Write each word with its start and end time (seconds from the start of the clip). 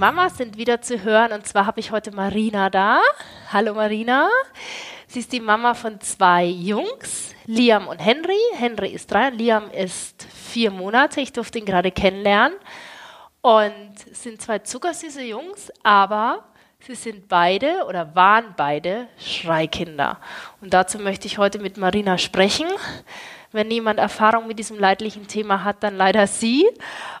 Mamas 0.00 0.38
sind 0.38 0.56
wieder 0.56 0.80
zu 0.80 1.02
hören 1.02 1.30
und 1.32 1.46
zwar 1.46 1.66
habe 1.66 1.78
ich 1.78 1.90
heute 1.90 2.10
Marina 2.10 2.70
da. 2.70 3.02
Hallo 3.52 3.74
Marina. 3.74 4.30
Sie 5.06 5.18
ist 5.18 5.30
die 5.30 5.40
Mama 5.40 5.74
von 5.74 6.00
zwei 6.00 6.46
Jungs, 6.46 7.34
Liam 7.44 7.86
und 7.86 7.98
Henry. 7.98 8.40
Henry 8.54 8.88
ist 8.88 9.10
drei 9.10 9.28
Liam 9.28 9.70
ist 9.70 10.22
vier 10.22 10.70
Monate. 10.70 11.20
Ich 11.20 11.34
durfte 11.34 11.58
ihn 11.58 11.66
gerade 11.66 11.90
kennenlernen. 11.90 12.56
Und 13.42 13.98
sind 14.12 14.40
zwei 14.40 14.60
zuckersüße 14.60 15.22
Jungs, 15.22 15.70
aber 15.82 16.44
sie 16.78 16.94
sind 16.94 17.28
beide 17.28 17.84
oder 17.86 18.14
waren 18.14 18.54
beide 18.56 19.06
Schreikinder. 19.18 20.18
Und 20.62 20.72
dazu 20.72 20.98
möchte 20.98 21.26
ich 21.26 21.36
heute 21.36 21.58
mit 21.58 21.76
Marina 21.76 22.16
sprechen. 22.16 22.68
Wenn 23.52 23.68
niemand 23.68 23.98
Erfahrung 23.98 24.46
mit 24.46 24.58
diesem 24.58 24.78
leidlichen 24.78 25.26
Thema 25.26 25.64
hat, 25.64 25.82
dann 25.82 25.96
leider 25.96 26.26
sie. 26.26 26.68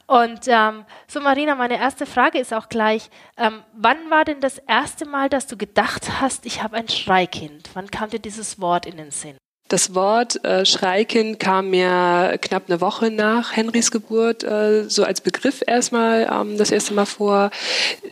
Und 0.06 0.40
ähm, 0.46 0.84
so, 1.08 1.20
Marina, 1.20 1.54
meine 1.54 1.78
erste 1.78 2.06
Frage 2.06 2.38
ist 2.38 2.54
auch 2.54 2.68
gleich, 2.68 3.10
ähm, 3.36 3.62
wann 3.72 4.10
war 4.10 4.24
denn 4.24 4.40
das 4.40 4.58
erste 4.58 5.06
Mal, 5.06 5.28
dass 5.28 5.46
du 5.46 5.56
gedacht 5.56 6.20
hast, 6.20 6.46
ich 6.46 6.62
habe 6.62 6.76
ein 6.76 6.88
Schreikind? 6.88 7.70
Wann 7.74 7.90
kam 7.90 8.10
dir 8.10 8.20
dieses 8.20 8.60
Wort 8.60 8.86
in 8.86 8.96
den 8.96 9.10
Sinn? 9.10 9.36
Das 9.70 9.94
Wort 9.94 10.44
äh, 10.44 10.66
Schreikind 10.66 11.38
kam 11.38 11.70
mir 11.70 12.36
knapp 12.42 12.64
eine 12.66 12.80
Woche 12.80 13.08
nach 13.12 13.56
Henrys 13.56 13.92
Geburt 13.92 14.42
äh, 14.42 14.90
so 14.90 15.04
als 15.04 15.20
Begriff 15.20 15.62
erstmal 15.64 16.28
ähm, 16.28 16.58
das 16.58 16.72
erste 16.72 16.92
Mal 16.92 17.04
vor. 17.04 17.52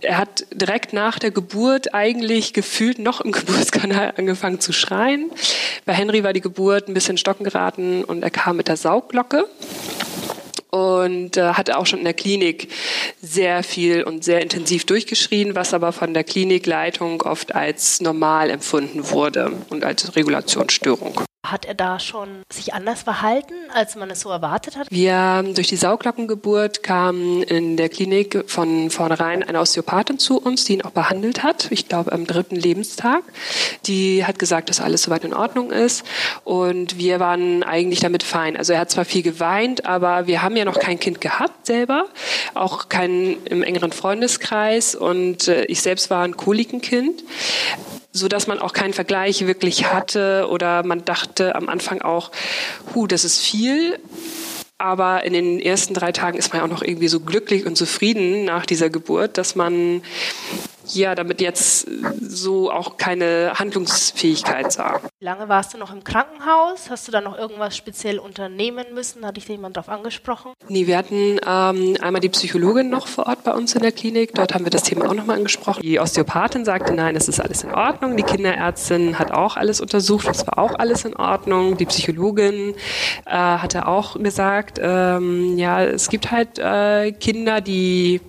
Er 0.00 0.18
hat 0.18 0.46
direkt 0.52 0.92
nach 0.92 1.18
der 1.18 1.32
Geburt 1.32 1.94
eigentlich 1.94 2.52
gefühlt 2.52 3.00
noch 3.00 3.20
im 3.20 3.32
Geburtskanal 3.32 4.14
angefangen 4.16 4.60
zu 4.60 4.72
schreien. 4.72 5.32
Bei 5.84 5.94
Henry 5.94 6.22
war 6.22 6.32
die 6.32 6.40
Geburt 6.40 6.86
ein 6.86 6.94
bisschen 6.94 7.18
stocken 7.18 7.42
geraten 7.42 8.04
und 8.04 8.22
er 8.22 8.30
kam 8.30 8.56
mit 8.56 8.68
der 8.68 8.76
Saugglocke 8.76 9.44
und 10.70 11.36
äh, 11.36 11.54
hatte 11.54 11.76
auch 11.76 11.86
schon 11.86 11.98
in 11.98 12.04
der 12.04 12.14
Klinik 12.14 12.68
sehr 13.20 13.64
viel 13.64 14.04
und 14.04 14.22
sehr 14.22 14.42
intensiv 14.42 14.86
durchgeschrien, 14.86 15.56
was 15.56 15.74
aber 15.74 15.90
von 15.90 16.14
der 16.14 16.22
Klinikleitung 16.22 17.22
oft 17.22 17.56
als 17.56 18.00
normal 18.00 18.48
empfunden 18.48 19.10
wurde 19.10 19.50
und 19.70 19.82
als 19.82 20.14
Regulationsstörung. 20.14 21.27
Hat 21.50 21.64
er 21.64 21.72
da 21.72 21.98
schon 21.98 22.42
sich 22.50 22.74
anders 22.74 23.02
verhalten, 23.02 23.54
als 23.72 23.96
man 23.96 24.10
es 24.10 24.20
so 24.20 24.28
erwartet 24.28 24.76
hat? 24.76 24.86
Wir 24.90 25.42
durch 25.54 25.68
die 25.68 25.76
Sauglockengeburt 25.76 26.82
kam 26.82 27.42
in 27.42 27.78
der 27.78 27.88
Klinik 27.88 28.44
von 28.46 28.90
vornherein 28.90 29.42
eine 29.42 29.58
Osteopathin 29.58 30.18
zu 30.18 30.38
uns, 30.38 30.64
die 30.64 30.74
ihn 30.74 30.82
auch 30.82 30.90
behandelt 30.90 31.42
hat. 31.42 31.72
Ich 31.72 31.88
glaube 31.88 32.12
am 32.12 32.26
dritten 32.26 32.56
Lebenstag. 32.56 33.22
Die 33.86 34.26
hat 34.26 34.38
gesagt, 34.38 34.68
dass 34.68 34.78
alles 34.78 35.04
soweit 35.04 35.24
in 35.24 35.32
Ordnung 35.32 35.70
ist 35.70 36.04
und 36.44 36.98
wir 36.98 37.18
waren 37.18 37.62
eigentlich 37.62 38.00
damit 38.00 38.24
fein. 38.24 38.54
Also 38.54 38.74
er 38.74 38.80
hat 38.80 38.90
zwar 38.90 39.06
viel 39.06 39.22
geweint, 39.22 39.86
aber 39.86 40.26
wir 40.26 40.42
haben 40.42 40.54
ja 40.54 40.66
noch 40.66 40.78
kein 40.78 41.00
Kind 41.00 41.22
gehabt 41.22 41.64
selber, 41.64 42.04
auch 42.52 42.90
kein 42.90 43.42
im 43.46 43.62
engeren 43.62 43.92
Freundeskreis 43.92 44.94
und 44.94 45.48
äh, 45.48 45.64
ich 45.64 45.80
selbst 45.80 46.10
war 46.10 46.24
ein 46.24 46.36
Kolikenkind 46.36 47.22
so 48.12 48.28
dass 48.28 48.46
man 48.46 48.58
auch 48.58 48.72
keinen 48.72 48.94
Vergleich 48.94 49.46
wirklich 49.46 49.92
hatte 49.92 50.48
oder 50.50 50.82
man 50.82 51.04
dachte 51.04 51.54
am 51.54 51.68
Anfang 51.68 52.02
auch, 52.02 52.30
hu, 52.94 53.06
das 53.06 53.24
ist 53.24 53.40
viel. 53.40 53.98
Aber 54.78 55.24
in 55.24 55.32
den 55.32 55.58
ersten 55.58 55.92
drei 55.92 56.12
Tagen 56.12 56.38
ist 56.38 56.52
man 56.52 56.60
ja 56.60 56.64
auch 56.64 56.70
noch 56.70 56.82
irgendwie 56.82 57.08
so 57.08 57.18
glücklich 57.18 57.66
und 57.66 57.76
zufrieden 57.76 58.44
nach 58.44 58.64
dieser 58.64 58.90
Geburt, 58.90 59.36
dass 59.36 59.56
man 59.56 60.02
ja, 60.94 61.14
damit 61.14 61.40
jetzt 61.40 61.86
so 62.20 62.70
auch 62.70 62.96
keine 62.96 63.52
Handlungsfähigkeit 63.54 64.72
sah. 64.72 65.00
Wie 65.18 65.24
lange 65.24 65.48
warst 65.48 65.74
du 65.74 65.78
noch 65.78 65.92
im 65.92 66.04
Krankenhaus? 66.04 66.90
Hast 66.90 67.08
du 67.08 67.12
da 67.12 67.20
noch 67.20 67.36
irgendwas 67.36 67.76
speziell 67.76 68.18
unternehmen 68.18 68.86
müssen? 68.94 69.24
Hat 69.26 69.36
dich 69.36 69.48
jemand 69.48 69.76
darauf 69.76 69.88
angesprochen? 69.88 70.52
Nee, 70.68 70.86
wir 70.86 70.96
hatten 70.96 71.38
ähm, 71.46 71.96
einmal 72.00 72.20
die 72.20 72.28
Psychologin 72.28 72.88
noch 72.88 73.06
vor 73.06 73.26
Ort 73.26 73.44
bei 73.44 73.52
uns 73.52 73.74
in 73.74 73.82
der 73.82 73.92
Klinik. 73.92 74.34
Dort 74.34 74.54
haben 74.54 74.64
wir 74.64 74.70
das 74.70 74.82
Thema 74.82 75.08
auch 75.08 75.14
nochmal 75.14 75.36
angesprochen. 75.36 75.82
Die 75.82 75.98
Osteopathin 75.98 76.64
sagte, 76.64 76.94
nein, 76.94 77.16
es 77.16 77.28
ist 77.28 77.40
alles 77.40 77.64
in 77.64 77.72
Ordnung. 77.72 78.16
Die 78.16 78.22
Kinderärztin 78.22 79.18
hat 79.18 79.30
auch 79.30 79.56
alles 79.56 79.80
untersucht. 79.80 80.28
Es 80.28 80.46
war 80.46 80.58
auch 80.58 80.78
alles 80.78 81.04
in 81.04 81.16
Ordnung. 81.16 81.76
Die 81.76 81.86
Psychologin 81.86 82.74
äh, 83.26 83.30
hatte 83.30 83.86
auch 83.86 84.18
gesagt, 84.20 84.78
ähm, 84.80 85.58
ja, 85.58 85.82
es 85.84 86.08
gibt 86.08 86.30
halt 86.30 86.58
äh, 86.58 87.12
Kinder, 87.12 87.60
die 87.60 88.20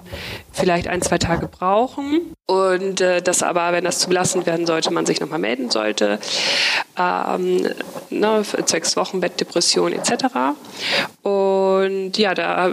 vielleicht 0.52 0.88
ein, 0.88 1.02
zwei 1.02 1.18
Tage 1.18 1.48
brauchen. 1.48 2.34
Und 2.50 3.00
äh, 3.00 3.22
das 3.22 3.44
aber, 3.44 3.74
wenn 3.74 3.84
das 3.84 4.00
zugelassen 4.00 4.48
werden 4.48 4.66
sollte, 4.66 4.92
man 4.92 5.06
sich 5.06 5.20
nochmal 5.20 5.38
melden 5.38 5.70
sollte. 5.70 6.18
Ähm, 6.98 7.70
ne, 8.10 8.42
zwecks 8.66 8.98
Wochenbett, 8.98 9.40
Depression 9.40 9.94
etc. 9.94 10.58
Und 11.22 12.18
ja, 12.18 12.34
da 12.34 12.72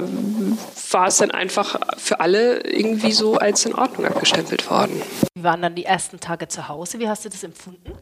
war 0.93 1.09
es 1.09 1.19
dann 1.19 1.31
einfach 1.31 1.79
für 1.99 2.21
alle 2.21 2.61
irgendwie 2.61 3.13
so 3.13 3.37
als 3.37 3.67
in 3.67 3.75
Ordnung 3.75 4.07
abgestempelt 4.07 4.71
worden. 4.71 5.03
Wie 5.35 5.45
waren 5.45 5.61
dann 5.61 5.75
die 5.75 5.85
ersten 5.85 6.21
Tage 6.21 6.49
zu 6.49 6.69
Hause? 6.69 6.99
Wie 6.99 7.09
hast 7.11 7.27
du 7.27 7.29
das 7.29 7.45
empfunden? 7.45 7.93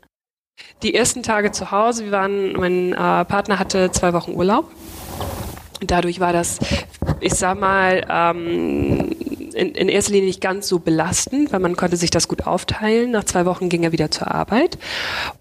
Die 0.85 0.95
ersten 0.95 1.25
Tage 1.25 1.51
zu 1.51 1.73
Hause, 1.73 2.05
wir 2.05 2.13
waren, 2.13 2.53
mein 2.53 2.93
äh, 2.93 3.25
Partner 3.25 3.59
hatte 3.59 3.91
zwei 3.91 4.13
Wochen 4.13 4.35
Urlaub. 4.35 4.71
Dadurch 5.81 6.21
war 6.21 6.33
das, 6.33 6.61
ich 7.19 7.35
sag 7.35 7.59
mal, 7.59 8.07
ähm, 8.09 9.14
in, 9.55 9.75
in 9.75 9.89
erster 9.89 10.13
Linie 10.13 10.29
nicht 10.29 10.41
ganz 10.41 10.69
so 10.69 10.79
belastend, 10.79 11.53
weil 11.53 11.61
man 11.61 11.77
konnte 11.77 11.97
sich 11.97 12.11
das 12.11 12.29
gut 12.29 12.47
aufteilen. 12.47 13.11
Nach 13.11 13.25
zwei 13.25 13.47
Wochen 13.47 13.69
ging 13.69 13.83
er 13.83 13.93
wieder 13.93 14.11
zur 14.11 14.31
Arbeit 14.33 14.79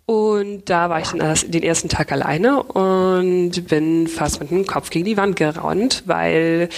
und 0.05 0.69
da 0.69 0.89
war 0.89 0.99
ich 0.99 1.07
dann 1.07 1.37
den 1.47 1.63
ersten 1.63 1.89
Tag 1.89 2.11
alleine 2.11 2.61
und 2.63 3.67
bin 3.67 4.07
fast 4.07 4.39
mit 4.41 4.51
dem 4.51 4.65
Kopf 4.65 4.89
gegen 4.89 5.05
die 5.05 5.17
Wand 5.17 5.35
gerannt, 5.35 6.03
weil 6.05 6.69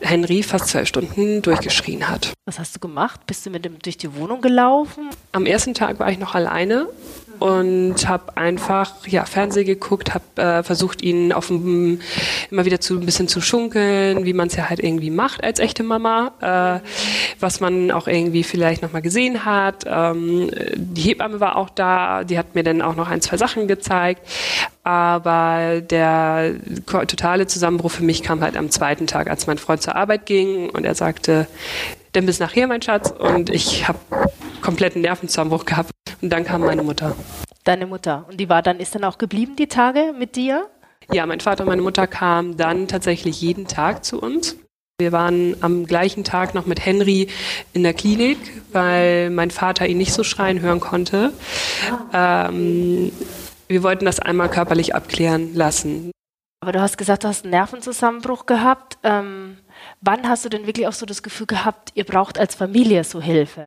Henry 0.00 0.42
fast 0.42 0.68
zwölf 0.68 0.88
Stunden 0.88 1.42
durchgeschrien 1.42 2.08
hat. 2.08 2.32
Was 2.46 2.58
hast 2.58 2.74
du 2.74 2.80
gemacht? 2.80 3.20
Bist 3.26 3.44
du 3.46 3.50
mit 3.50 3.64
dem 3.64 3.78
durch 3.78 3.98
die 3.98 4.14
Wohnung 4.14 4.40
gelaufen? 4.40 5.10
Am 5.32 5.46
ersten 5.46 5.74
Tag 5.74 5.98
war 5.98 6.10
ich 6.10 6.18
noch 6.18 6.34
alleine 6.34 6.88
und 7.40 8.06
habe 8.06 8.36
einfach 8.36 9.06
ja 9.06 9.24
Fernsehen 9.24 9.66
geguckt, 9.66 10.14
habe 10.14 10.24
äh, 10.40 10.62
versucht 10.62 11.02
ihn 11.02 11.32
auf 11.32 11.48
dem, 11.48 12.00
immer 12.50 12.64
wieder 12.64 12.80
zu 12.80 12.98
ein 12.98 13.06
bisschen 13.06 13.28
zu 13.28 13.40
schunkeln, 13.40 14.24
wie 14.24 14.32
man 14.32 14.48
es 14.48 14.56
ja 14.56 14.68
halt 14.68 14.80
irgendwie 14.80 15.10
macht 15.10 15.42
als 15.42 15.58
echte 15.58 15.82
Mama, 15.82 16.32
äh, 16.40 16.86
was 17.40 17.60
man 17.60 17.90
auch 17.90 18.06
irgendwie 18.06 18.44
vielleicht 18.44 18.82
noch 18.82 18.92
mal 18.92 19.02
gesehen 19.02 19.44
hat. 19.44 19.84
Ähm, 19.86 20.50
die 20.76 21.00
Hebamme 21.00 21.40
war 21.40 21.56
auch 21.56 21.70
da, 21.70 22.24
die 22.24 22.38
hat 22.38 22.54
mir 22.54 22.62
dann 22.62 22.82
auch 22.82 22.94
noch 22.94 23.08
ein 23.08 23.22
zwei 23.22 23.36
Sachen 23.38 23.66
gezeigt, 23.68 24.22
aber 24.84 25.80
der 25.80 26.54
totale 26.86 27.46
Zusammenbruch 27.46 27.90
für 27.90 28.04
mich 28.04 28.22
kam 28.22 28.42
halt 28.42 28.56
am 28.56 28.70
zweiten 28.70 29.06
Tag, 29.06 29.30
als 29.30 29.46
mein 29.46 29.58
Freund 29.58 29.82
zur 29.82 29.96
Arbeit 29.96 30.26
ging 30.26 30.70
und 30.70 30.84
er 30.84 30.94
sagte, 30.94 31.46
dann 32.12 32.26
bis 32.26 32.40
nachher, 32.40 32.66
mein 32.66 32.82
Schatz. 32.82 33.10
Und 33.10 33.50
ich 33.50 33.86
habe 33.88 33.98
kompletten 34.60 35.02
Nervenzusammenbruch 35.02 35.64
gehabt. 35.64 35.90
Und 36.22 36.30
dann 36.30 36.44
kam 36.44 36.60
meine 36.62 36.82
Mutter. 36.82 37.16
Deine 37.64 37.86
Mutter. 37.86 38.26
Und 38.28 38.38
die 38.38 38.48
war 38.48 38.62
dann, 38.62 38.80
ist 38.80 38.94
dann 38.94 39.04
auch 39.04 39.18
geblieben, 39.18 39.56
die 39.56 39.66
Tage 39.66 40.14
mit 40.18 40.36
dir? 40.36 40.68
Ja, 41.12 41.26
mein 41.26 41.40
Vater 41.40 41.64
und 41.64 41.68
meine 41.68 41.82
Mutter 41.82 42.06
kamen 42.06 42.56
dann 42.56 42.88
tatsächlich 42.88 43.40
jeden 43.40 43.66
Tag 43.66 44.04
zu 44.04 44.20
uns. 44.20 44.56
Wir 44.98 45.12
waren 45.12 45.56
am 45.62 45.86
gleichen 45.86 46.24
Tag 46.24 46.54
noch 46.54 46.66
mit 46.66 46.84
Henry 46.84 47.28
in 47.72 47.82
der 47.82 47.94
Klinik, 47.94 48.38
weil 48.70 49.30
mein 49.30 49.50
Vater 49.50 49.86
ihn 49.86 49.96
nicht 49.96 50.12
so 50.12 50.24
schreien 50.24 50.60
hören 50.60 50.78
konnte. 50.78 51.32
Ähm, 52.12 53.10
wir 53.66 53.82
wollten 53.82 54.04
das 54.04 54.20
einmal 54.20 54.50
körperlich 54.50 54.94
abklären 54.94 55.54
lassen. 55.54 56.10
Aber 56.62 56.72
du 56.72 56.80
hast 56.82 56.98
gesagt, 56.98 57.24
du 57.24 57.28
hast 57.28 57.44
einen 57.44 57.52
Nervenzusammenbruch 57.52 58.44
gehabt. 58.44 58.98
Ähm, 59.02 59.56
wann 60.02 60.28
hast 60.28 60.44
du 60.44 60.50
denn 60.50 60.66
wirklich 60.66 60.86
auch 60.86 60.92
so 60.92 61.06
das 61.06 61.22
Gefühl 61.22 61.46
gehabt, 61.46 61.92
ihr 61.94 62.04
braucht 62.04 62.38
als 62.38 62.54
Familie 62.54 63.02
so 63.02 63.22
Hilfe? 63.22 63.64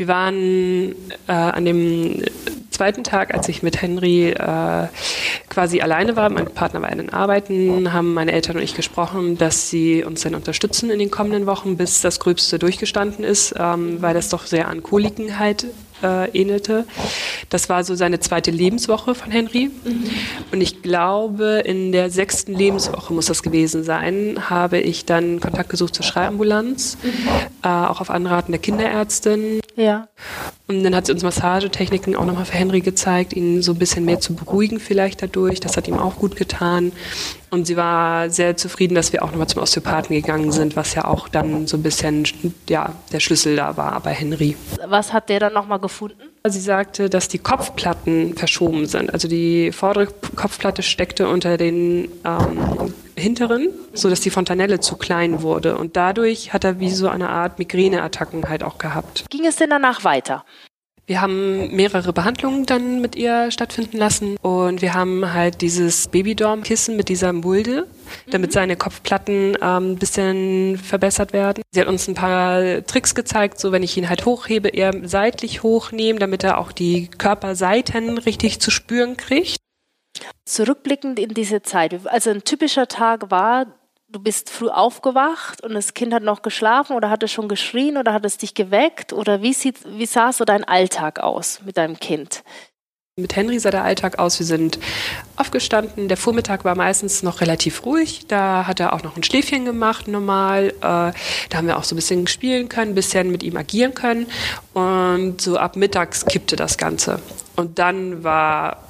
Wir 0.00 0.08
waren 0.08 0.94
äh, 1.28 1.32
an 1.32 1.66
dem 1.66 2.22
zweiten 2.70 3.04
Tag, 3.04 3.34
als 3.34 3.50
ich 3.50 3.62
mit 3.62 3.82
Henry 3.82 4.30
äh, 4.30 4.86
quasi 5.50 5.82
alleine 5.82 6.16
war, 6.16 6.30
mein 6.30 6.46
Partner 6.46 6.80
war 6.80 6.90
in 6.90 6.96
den 6.96 7.12
Arbeiten, 7.12 7.92
haben 7.92 8.14
meine 8.14 8.32
Eltern 8.32 8.56
und 8.56 8.62
ich 8.62 8.74
gesprochen, 8.74 9.36
dass 9.36 9.68
sie 9.68 10.02
uns 10.02 10.22
dann 10.22 10.34
unterstützen 10.34 10.88
in 10.88 10.98
den 10.98 11.10
kommenden 11.10 11.44
Wochen, 11.44 11.76
bis 11.76 12.00
das 12.00 12.18
Gröbste 12.18 12.58
durchgestanden 12.58 13.26
ist, 13.26 13.54
ähm, 13.58 14.00
weil 14.00 14.14
das 14.14 14.30
doch 14.30 14.46
sehr 14.46 14.68
an 14.68 14.82
Koliken 14.82 15.38
halt 15.38 15.66
äh, 16.02 16.30
ähnelte. 16.30 16.84
Das 17.48 17.68
war 17.68 17.84
so 17.84 17.94
seine 17.94 18.20
zweite 18.20 18.50
Lebenswoche 18.50 19.14
von 19.14 19.30
Henry. 19.30 19.70
Mhm. 19.84 20.04
Und 20.52 20.60
ich 20.60 20.82
glaube, 20.82 21.62
in 21.64 21.92
der 21.92 22.10
sechsten 22.10 22.54
Lebenswoche 22.54 23.12
muss 23.12 23.26
das 23.26 23.42
gewesen 23.42 23.84
sein, 23.84 24.50
habe 24.50 24.78
ich 24.78 25.04
dann 25.04 25.40
Kontakt 25.40 25.70
gesucht 25.70 25.94
zur 25.94 26.04
Schreiambulanz, 26.04 26.98
mhm. 27.02 27.10
äh, 27.62 27.68
auch 27.68 28.00
auf 28.00 28.10
Anraten 28.10 28.52
der 28.52 28.60
Kinderärztin. 28.60 29.60
Ja. 29.76 30.08
Und 30.70 30.84
dann 30.84 30.94
hat 30.94 31.06
sie 31.06 31.12
uns 31.12 31.24
Massagetechniken 31.24 32.14
auch 32.14 32.24
nochmal 32.24 32.44
für 32.44 32.54
Henry 32.54 32.80
gezeigt, 32.80 33.32
ihn 33.32 33.60
so 33.60 33.72
ein 33.72 33.78
bisschen 33.78 34.04
mehr 34.04 34.20
zu 34.20 34.36
beruhigen 34.36 34.78
vielleicht 34.78 35.20
dadurch. 35.20 35.58
Das 35.58 35.76
hat 35.76 35.88
ihm 35.88 35.98
auch 35.98 36.14
gut 36.14 36.36
getan. 36.36 36.92
Und 37.50 37.66
sie 37.66 37.76
war 37.76 38.30
sehr 38.30 38.56
zufrieden, 38.56 38.94
dass 38.94 39.12
wir 39.12 39.24
auch 39.24 39.32
nochmal 39.32 39.48
zum 39.48 39.62
Osteopathen 39.62 40.14
gegangen 40.14 40.52
sind, 40.52 40.76
was 40.76 40.94
ja 40.94 41.06
auch 41.06 41.26
dann 41.26 41.66
so 41.66 41.76
ein 41.76 41.82
bisschen 41.82 42.22
ja, 42.68 42.94
der 43.10 43.18
Schlüssel 43.18 43.56
da 43.56 43.76
war 43.76 43.98
bei 43.98 44.12
Henry. 44.12 44.56
Was 44.86 45.12
hat 45.12 45.28
der 45.28 45.40
dann 45.40 45.54
nochmal 45.54 45.80
gefunden? 45.80 46.22
Sie 46.46 46.60
sagte, 46.60 47.10
dass 47.10 47.26
die 47.26 47.38
Kopfplatten 47.38 48.36
verschoben 48.36 48.86
sind. 48.86 49.12
Also 49.12 49.26
die 49.26 49.72
vordere 49.72 50.06
Kopfplatte 50.36 50.84
steckte 50.84 51.28
unter 51.28 51.56
den 51.56 52.08
ähm, 52.24 52.94
hinteren, 53.20 53.68
sodass 53.92 54.20
die 54.20 54.30
Fontanelle 54.30 54.80
zu 54.80 54.96
klein 54.96 55.42
wurde. 55.42 55.76
Und 55.76 55.96
dadurch 55.96 56.52
hat 56.52 56.64
er 56.64 56.80
wie 56.80 56.90
so 56.90 57.08
eine 57.08 57.28
Art 57.28 57.58
Migräneattacken 57.58 58.48
halt 58.48 58.62
auch 58.62 58.78
gehabt. 58.78 59.24
Ging 59.30 59.46
es 59.46 59.56
denn 59.56 59.70
danach 59.70 60.04
weiter? 60.04 60.44
Wir 61.10 61.20
haben 61.20 61.74
mehrere 61.74 62.12
Behandlungen 62.12 62.66
dann 62.66 63.00
mit 63.00 63.16
ihr 63.16 63.50
stattfinden 63.50 63.96
lassen 63.96 64.36
und 64.42 64.80
wir 64.80 64.94
haben 64.94 65.32
halt 65.32 65.60
dieses 65.60 66.06
Babydorm-Kissen 66.06 66.96
mit 66.96 67.08
dieser 67.08 67.32
Mulde, 67.32 67.88
damit 68.30 68.50
mhm. 68.50 68.54
seine 68.54 68.76
Kopfplatten 68.76 69.56
ähm, 69.60 69.92
ein 69.92 69.96
bisschen 69.96 70.78
verbessert 70.78 71.32
werden. 71.32 71.64
Sie 71.72 71.80
hat 71.80 71.88
uns 71.88 72.06
ein 72.06 72.14
paar 72.14 72.86
Tricks 72.86 73.16
gezeigt, 73.16 73.58
so 73.58 73.72
wenn 73.72 73.82
ich 73.82 73.96
ihn 73.96 74.08
halt 74.08 74.24
hochhebe, 74.24 74.68
eher 74.68 74.92
seitlich 75.02 75.64
hochnehmen, 75.64 76.20
damit 76.20 76.44
er 76.44 76.58
auch 76.58 76.70
die 76.70 77.08
Körperseiten 77.08 78.16
richtig 78.16 78.60
zu 78.60 78.70
spüren 78.70 79.16
kriegt. 79.16 79.56
Zurückblickend 80.44 81.18
in 81.18 81.34
diese 81.34 81.62
Zeit, 81.62 82.06
also 82.06 82.30
ein 82.30 82.44
typischer 82.44 82.88
Tag 82.88 83.30
war, 83.30 83.66
du 84.10 84.18
bist 84.18 84.50
früh 84.50 84.68
aufgewacht 84.68 85.62
und 85.62 85.74
das 85.74 85.94
Kind 85.94 86.12
hat 86.12 86.22
noch 86.22 86.42
geschlafen 86.42 86.96
oder 86.96 87.10
hat 87.10 87.22
es 87.22 87.30
schon 87.30 87.48
geschrien 87.48 87.96
oder 87.96 88.12
hat 88.12 88.24
es 88.24 88.36
dich 88.36 88.54
geweckt? 88.54 89.12
Oder 89.12 89.42
wie, 89.42 89.52
sieht, 89.52 89.76
wie 89.86 90.06
sah 90.06 90.32
so 90.32 90.44
dein 90.44 90.64
Alltag 90.64 91.20
aus 91.20 91.60
mit 91.64 91.76
deinem 91.76 91.98
Kind? 91.98 92.42
Mit 93.16 93.36
Henry 93.36 93.58
sah 93.58 93.70
der 93.70 93.84
Alltag 93.84 94.18
aus. 94.18 94.38
Wir 94.38 94.46
sind 94.46 94.78
aufgestanden. 95.36 96.08
Der 96.08 96.16
Vormittag 96.16 96.64
war 96.64 96.74
meistens 96.74 97.22
noch 97.22 97.40
relativ 97.40 97.84
ruhig. 97.84 98.26
Da 98.28 98.66
hat 98.66 98.80
er 98.80 98.92
auch 98.94 99.02
noch 99.02 99.16
ein 99.16 99.22
Schläfchen 99.22 99.64
gemacht, 99.64 100.08
normal. 100.08 100.68
Äh, 100.68 100.72
da 100.80 101.12
haben 101.54 101.66
wir 101.66 101.76
auch 101.76 101.84
so 101.84 101.94
ein 101.94 101.96
bisschen 101.96 102.26
spielen 102.28 102.68
können, 102.68 102.92
ein 102.92 102.94
bisschen 102.94 103.30
mit 103.30 103.42
ihm 103.42 103.56
agieren 103.56 103.94
können. 103.94 104.26
Und 104.72 105.40
so 105.40 105.58
ab 105.58 105.76
mittags 105.76 106.24
kippte 106.24 106.56
das 106.56 106.78
Ganze. 106.78 107.20
Und 107.56 107.78
dann 107.78 108.24
war 108.24 108.89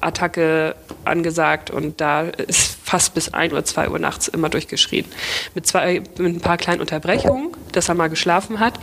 Attacke 0.00 0.74
angesagt 1.04 1.70
und 1.70 2.00
da 2.00 2.22
ist 2.22 2.78
fast 2.82 3.14
bis 3.14 3.34
1 3.34 3.52
Uhr, 3.52 3.64
2 3.64 3.90
Uhr 3.90 3.98
nachts 3.98 4.28
immer 4.28 4.48
durchgeschrien. 4.48 5.04
Mit, 5.54 5.66
zwei, 5.66 6.02
mit 6.18 6.36
ein 6.36 6.40
paar 6.40 6.56
kleinen 6.56 6.80
Unterbrechungen, 6.80 7.50
dass 7.72 7.88
er 7.88 7.94
mal 7.94 8.08
geschlafen 8.08 8.60
hat. 8.60 8.78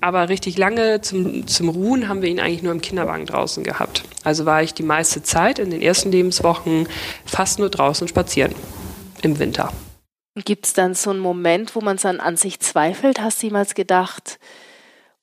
Aber 0.00 0.28
richtig 0.28 0.58
lange 0.58 1.00
zum, 1.00 1.46
zum 1.46 1.68
Ruhen 1.68 2.08
haben 2.08 2.22
wir 2.22 2.28
ihn 2.28 2.40
eigentlich 2.40 2.62
nur 2.62 2.72
im 2.72 2.80
Kinderwagen 2.80 3.26
draußen 3.26 3.64
gehabt. 3.64 4.02
Also 4.24 4.46
war 4.46 4.62
ich 4.62 4.74
die 4.74 4.82
meiste 4.82 5.22
Zeit 5.22 5.58
in 5.58 5.70
den 5.70 5.82
ersten 5.82 6.10
Lebenswochen 6.10 6.88
fast 7.24 7.58
nur 7.58 7.70
draußen 7.70 8.08
spazieren 8.08 8.54
im 9.22 9.38
Winter. 9.38 9.72
Gibt 10.44 10.66
es 10.66 10.72
dann 10.72 10.94
so 10.94 11.10
einen 11.10 11.20
Moment, 11.20 11.74
wo 11.74 11.80
man 11.80 11.98
dann 11.98 12.18
an 12.18 12.36
sich 12.36 12.58
zweifelt? 12.60 13.20
Hast 13.20 13.42
du 13.42 13.48
jemals 13.48 13.74
gedacht, 13.74 14.38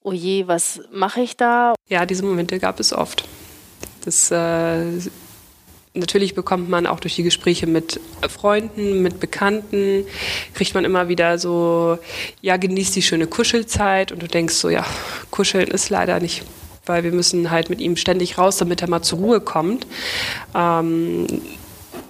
oh 0.02 0.12
je, 0.12 0.48
was 0.48 0.82
mache 0.92 1.22
ich 1.22 1.36
da? 1.36 1.74
Ja, 1.88 2.06
diese 2.06 2.24
Momente 2.24 2.60
gab 2.60 2.80
es 2.80 2.94
oft. 2.94 3.26
Das 4.06 4.32
äh, 4.32 5.10
natürlich 5.94 6.36
bekommt 6.36 6.70
man 6.70 6.88
auch 6.88 7.00
durch 7.00 7.16
die 7.16 7.24
Gespräche 7.24 7.68
mit 7.68 8.00
Freunden, 8.28 9.02
mit 9.02 9.20
Bekannten, 9.20 10.06
kriegt 10.54 10.74
man 10.74 10.86
immer 10.86 11.08
wieder 11.08 11.38
so, 11.38 11.98
ja, 12.42 12.58
genießt 12.58 12.96
die 12.96 13.02
schöne 13.02 13.28
Kuschelzeit 13.28 14.12
und 14.12 14.22
du 14.22 14.28
denkst 14.28 14.56
so, 14.56 14.70
ja, 14.70 14.86
kuscheln 15.32 15.68
ist 15.68 15.90
leider 15.90 16.20
nicht, 16.20 16.44
weil 16.86 17.04
wir 17.04 17.12
müssen 17.12 17.52
halt 17.52 17.70
mit 17.70 17.80
ihm 17.80 17.96
ständig 17.96 18.38
raus, 18.38 18.58
damit 18.58 18.82
er 18.82 18.90
mal 18.90 19.02
zur 19.02 19.20
Ruhe 19.20 19.42
kommt. 19.42 19.88
Ähm, 20.56 21.28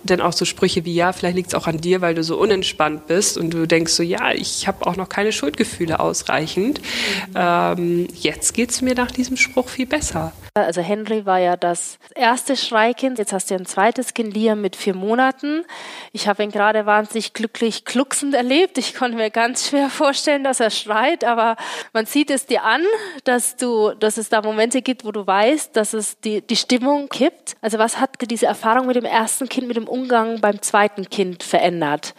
denn 0.03 0.21
auch 0.21 0.33
so 0.33 0.45
Sprüche 0.45 0.85
wie, 0.85 0.95
ja, 0.95 1.11
vielleicht 1.11 1.35
liegt 1.35 1.49
es 1.49 1.55
auch 1.55 1.67
an 1.67 1.79
dir, 1.79 2.01
weil 2.01 2.15
du 2.15 2.23
so 2.23 2.37
unentspannt 2.37 3.07
bist 3.07 3.37
und 3.37 3.53
du 3.53 3.67
denkst 3.67 3.91
so, 3.91 4.01
ja, 4.01 4.31
ich 4.31 4.67
habe 4.67 4.87
auch 4.87 4.95
noch 4.95 5.09
keine 5.09 5.31
Schuldgefühle 5.31 5.99
ausreichend. 5.99 6.81
Mhm. 6.81 7.33
Ähm, 7.35 8.07
jetzt 8.15 8.53
geht 8.53 8.71
es 8.71 8.81
mir 8.81 8.95
nach 8.95 9.11
diesem 9.11 9.37
Spruch 9.37 9.69
viel 9.69 9.85
besser. 9.85 10.31
Also 10.65 10.81
Henry 10.81 11.25
war 11.25 11.39
ja 11.39 11.55
das 11.57 11.99
erste 12.15 12.55
Schreikind, 12.55 13.19
jetzt 13.19 13.33
hast 13.33 13.51
du 13.51 13.55
ein 13.55 13.65
zweites 13.65 14.13
Kind, 14.13 14.33
Liam 14.33 14.61
mit 14.61 14.75
vier 14.75 14.95
Monaten. 14.95 15.63
Ich 16.11 16.27
habe 16.27 16.43
ihn 16.43 16.51
gerade 16.51 16.85
wahnsinnig 16.85 17.33
glücklich 17.33 17.85
klucksend 17.85 18.33
erlebt. 18.33 18.77
Ich 18.77 18.95
konnte 18.95 19.17
mir 19.17 19.29
ganz 19.29 19.69
schwer 19.69 19.89
vorstellen, 19.89 20.43
dass 20.43 20.59
er 20.59 20.69
schreit, 20.69 21.23
aber 21.23 21.55
man 21.93 22.05
sieht 22.05 22.29
es 22.29 22.45
dir 22.45 22.63
an, 22.63 22.81
dass 23.23 23.55
du, 23.55 23.93
dass 23.93 24.17
es 24.17 24.29
da 24.29 24.41
Momente 24.41 24.81
gibt, 24.81 25.05
wo 25.05 25.11
du 25.11 25.25
weißt, 25.25 25.75
dass 25.75 25.93
es 25.93 26.19
die, 26.19 26.41
die 26.41 26.55
Stimmung 26.55 27.09
kippt. 27.09 27.55
Also 27.61 27.79
was 27.79 27.99
hat 27.99 28.11
diese 28.29 28.45
Erfahrung 28.45 28.87
mit 28.87 28.95
dem 28.95 29.05
ersten 29.05 29.49
Kind, 29.49 29.67
mit 29.67 29.77
dem 29.77 29.87
Umgang 29.87 30.41
beim 30.41 30.61
zweiten 30.61 31.09
Kind 31.09 31.43
verändert? 31.43 32.13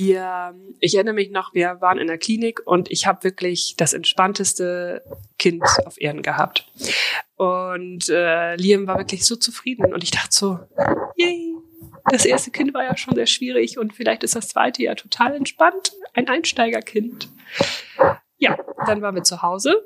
Ja, 0.00 0.54
ich 0.80 0.94
erinnere 0.94 1.14
mich 1.14 1.30
noch, 1.30 1.52
wir 1.52 1.80
waren 1.82 1.98
in 1.98 2.06
der 2.06 2.16
Klinik 2.16 2.62
und 2.64 2.90
ich 2.90 3.06
habe 3.06 3.22
wirklich 3.22 3.74
das 3.76 3.92
entspannteste 3.92 5.04
Kind 5.38 5.62
auf 5.84 6.00
Erden 6.00 6.22
gehabt. 6.22 6.66
Und 7.36 8.08
äh, 8.08 8.56
Liam 8.56 8.86
war 8.86 8.96
wirklich 8.96 9.26
so 9.26 9.36
zufrieden 9.36 9.92
und 9.92 10.02
ich 10.02 10.10
dachte 10.10 10.30
so, 10.30 10.58
yay, 11.16 11.54
das 12.10 12.24
erste 12.24 12.50
Kind 12.50 12.72
war 12.72 12.82
ja 12.82 12.96
schon 12.96 13.14
sehr 13.14 13.26
schwierig 13.26 13.78
und 13.78 13.94
vielleicht 13.94 14.22
ist 14.22 14.34
das 14.34 14.48
zweite 14.48 14.82
ja 14.82 14.94
total 14.94 15.34
entspannt, 15.34 15.92
ein 16.14 16.28
Einsteigerkind. 16.28 17.28
Ja, 18.38 18.56
dann 18.86 19.02
waren 19.02 19.14
wir 19.14 19.22
zu 19.22 19.42
Hause 19.42 19.84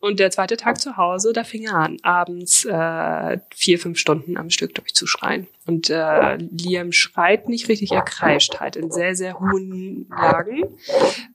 und 0.00 0.18
der 0.18 0.30
zweite 0.30 0.56
Tag 0.56 0.80
zu 0.80 0.96
Hause, 0.96 1.34
da 1.34 1.44
fing 1.44 1.64
er 1.64 1.74
an, 1.74 1.98
abends 2.02 2.64
äh, 2.64 3.38
vier, 3.54 3.78
fünf 3.78 3.98
Stunden 3.98 4.38
am 4.38 4.48
Stück 4.48 4.74
durchzuschreien. 4.74 5.46
Und 5.66 5.90
äh, 5.90 6.36
Liam 6.36 6.90
schreit 6.90 7.50
nicht 7.50 7.68
richtig, 7.68 7.92
er 7.92 8.00
kreischt 8.00 8.60
halt 8.60 8.76
in 8.76 8.90
sehr, 8.90 9.14
sehr 9.14 9.38
hohen 9.38 10.06
Lagen. 10.08 10.64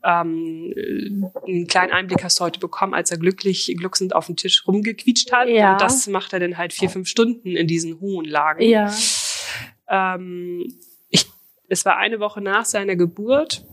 Ähm, 0.04 0.74
einen 1.46 1.68
kleinen 1.68 1.92
Einblick 1.92 2.24
hast 2.24 2.40
du 2.40 2.44
heute 2.44 2.60
bekommen, 2.60 2.96
als 2.96 3.12
er 3.12 3.18
glücklich 3.18 3.72
glucksend 3.78 4.16
auf 4.16 4.26
dem 4.26 4.36
Tisch 4.36 4.68
rumgequietscht 4.68 5.32
hat. 5.32 5.48
Ja. 5.48 5.74
Und 5.74 5.82
das 5.82 6.08
macht 6.08 6.34
er 6.34 6.40
dann 6.40 6.58
halt 6.58 6.74
vier, 6.74 6.90
fünf 6.90 7.08
Stunden 7.08 7.56
in 7.56 7.68
diesen 7.68 8.00
hohen 8.00 8.26
Lagen. 8.26 8.64
Ja. 8.64 8.92
Ähm, 9.88 10.76
ich, 11.10 11.28
es 11.70 11.86
war 11.86 11.98
eine 11.98 12.20
Woche 12.20 12.42
nach 12.42 12.66
seiner 12.66 12.96
Geburt 12.96 13.64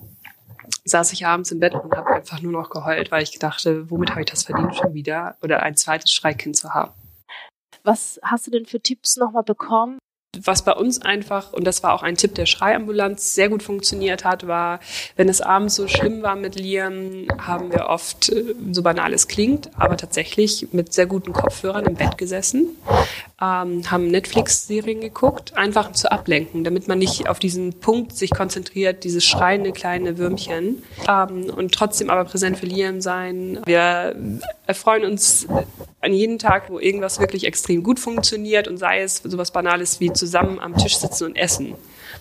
saß 0.84 1.12
ich 1.12 1.26
abends 1.26 1.50
im 1.50 1.60
Bett 1.60 1.74
und 1.74 1.94
habe 1.94 2.10
einfach 2.10 2.40
nur 2.40 2.52
noch 2.52 2.70
geheult, 2.70 3.10
weil 3.10 3.22
ich 3.22 3.38
dachte, 3.38 3.90
womit 3.90 4.10
habe 4.10 4.20
ich 4.20 4.30
das 4.30 4.44
verdient 4.44 4.76
schon 4.76 4.94
wieder 4.94 5.36
oder 5.42 5.62
ein 5.62 5.76
zweites 5.76 6.12
Schreikind 6.12 6.56
zu 6.56 6.72
haben. 6.72 6.92
Was 7.84 8.20
hast 8.22 8.46
du 8.46 8.50
denn 8.50 8.66
für 8.66 8.80
Tipps 8.80 9.16
nochmal 9.16 9.42
bekommen? 9.42 9.98
Was 10.40 10.64
bei 10.64 10.72
uns 10.72 11.02
einfach, 11.02 11.52
und 11.52 11.64
das 11.64 11.82
war 11.82 11.92
auch 11.92 12.02
ein 12.02 12.16
Tipp 12.16 12.34
der 12.34 12.46
Schreiambulanz, 12.46 13.34
sehr 13.34 13.50
gut 13.50 13.62
funktioniert 13.62 14.24
hat, 14.24 14.46
war, 14.46 14.80
wenn 15.14 15.28
es 15.28 15.42
abends 15.42 15.74
so 15.74 15.88
schlimm 15.88 16.22
war 16.22 16.36
mit 16.36 16.54
Liam, 16.54 17.26
haben 17.36 17.70
wir 17.70 17.88
oft, 17.88 18.30
äh, 18.30 18.54
so 18.72 18.80
banal 18.80 19.12
es 19.12 19.28
klingt, 19.28 19.68
aber 19.76 19.98
tatsächlich 19.98 20.68
mit 20.72 20.94
sehr 20.94 21.04
guten 21.04 21.34
Kopfhörern 21.34 21.84
im 21.84 21.96
Bett 21.96 22.16
gesessen, 22.16 22.70
ähm, 23.42 23.90
haben 23.90 24.06
Netflix-Serien 24.06 25.02
geguckt, 25.02 25.54
einfach 25.54 25.92
zu 25.92 26.10
ablenken, 26.10 26.64
damit 26.64 26.88
man 26.88 26.98
nicht 26.98 27.28
auf 27.28 27.38
diesen 27.38 27.80
Punkt 27.80 28.16
sich 28.16 28.30
konzentriert, 28.30 29.04
dieses 29.04 29.26
schreiende 29.26 29.72
kleine 29.72 30.16
Würmchen, 30.16 30.82
ähm, 31.06 31.50
und 31.54 31.74
trotzdem 31.74 32.08
aber 32.08 32.24
präsent 32.24 32.56
für 32.56 32.64
Liam 32.64 33.02
sein. 33.02 33.60
Wir 33.66 34.16
erfreuen 34.66 35.04
uns 35.04 35.46
an 36.00 36.12
jedem 36.12 36.38
Tag, 36.38 36.70
wo 36.70 36.78
irgendwas 36.78 37.20
wirklich 37.20 37.44
extrem 37.44 37.82
gut 37.82 38.00
funktioniert 38.00 38.66
und 38.66 38.78
sei 38.78 39.02
es 39.02 39.18
sowas 39.18 39.50
Banales 39.50 40.00
wie 40.00 40.12
zusammen 40.22 40.60
am 40.60 40.76
Tisch 40.76 40.96
sitzen 40.98 41.24
und 41.24 41.36
essen. 41.36 41.74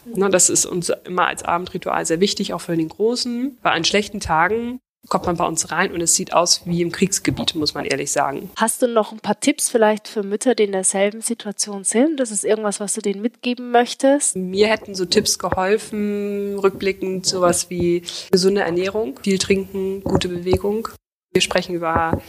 Ne, 0.05 0.27
das 0.31 0.49
ist 0.49 0.65
uns 0.65 0.91
immer 1.05 1.27
als 1.27 1.43
Abendritual 1.43 2.03
sehr 2.03 2.19
wichtig, 2.19 2.51
auch 2.51 2.61
für 2.61 2.75
den 2.75 2.89
Großen. 2.89 3.59
Bei 3.61 3.71
an 3.71 3.83
schlechten 3.83 4.19
Tagen 4.19 4.79
kommt 5.07 5.27
man 5.27 5.37
bei 5.37 5.45
uns 5.45 5.71
rein 5.71 5.91
und 5.91 6.01
es 6.01 6.15
sieht 6.15 6.33
aus 6.33 6.61
wie 6.65 6.81
im 6.81 6.91
Kriegsgebiet, 6.91 7.53
muss 7.53 7.75
man 7.75 7.85
ehrlich 7.85 8.11
sagen. 8.11 8.49
Hast 8.55 8.81
du 8.81 8.87
noch 8.87 9.11
ein 9.11 9.19
paar 9.19 9.39
Tipps 9.39 9.69
vielleicht 9.69 10.07
für 10.07 10.23
Mütter, 10.23 10.55
die 10.55 10.63
in 10.63 10.71
derselben 10.71 11.21
Situation 11.21 11.83
sind? 11.83 12.19
Das 12.19 12.31
ist 12.31 12.43
irgendwas, 12.43 12.79
was 12.79 12.93
du 12.93 13.01
denen 13.01 13.21
mitgeben 13.21 13.69
möchtest? 13.69 14.35
Mir 14.35 14.67
hätten 14.67 14.95
so 14.95 15.05
Tipps 15.05 15.37
geholfen, 15.37 16.57
rückblickend 16.57 17.27
sowas 17.27 17.69
wie 17.69 18.01
gesunde 18.31 18.61
Ernährung, 18.61 19.19
viel 19.21 19.37
trinken, 19.37 20.03
gute 20.03 20.27
Bewegung. 20.27 20.87
Wir 21.33 21.41
sprechen 21.41 21.75
über 21.75 22.21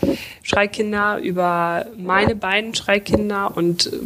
Schreikinder, 0.42 1.18
über 1.18 1.86
meine 1.96 2.36
beiden 2.36 2.74
Schreikinder 2.74 3.56
und 3.56 3.86
äh, 3.86 3.96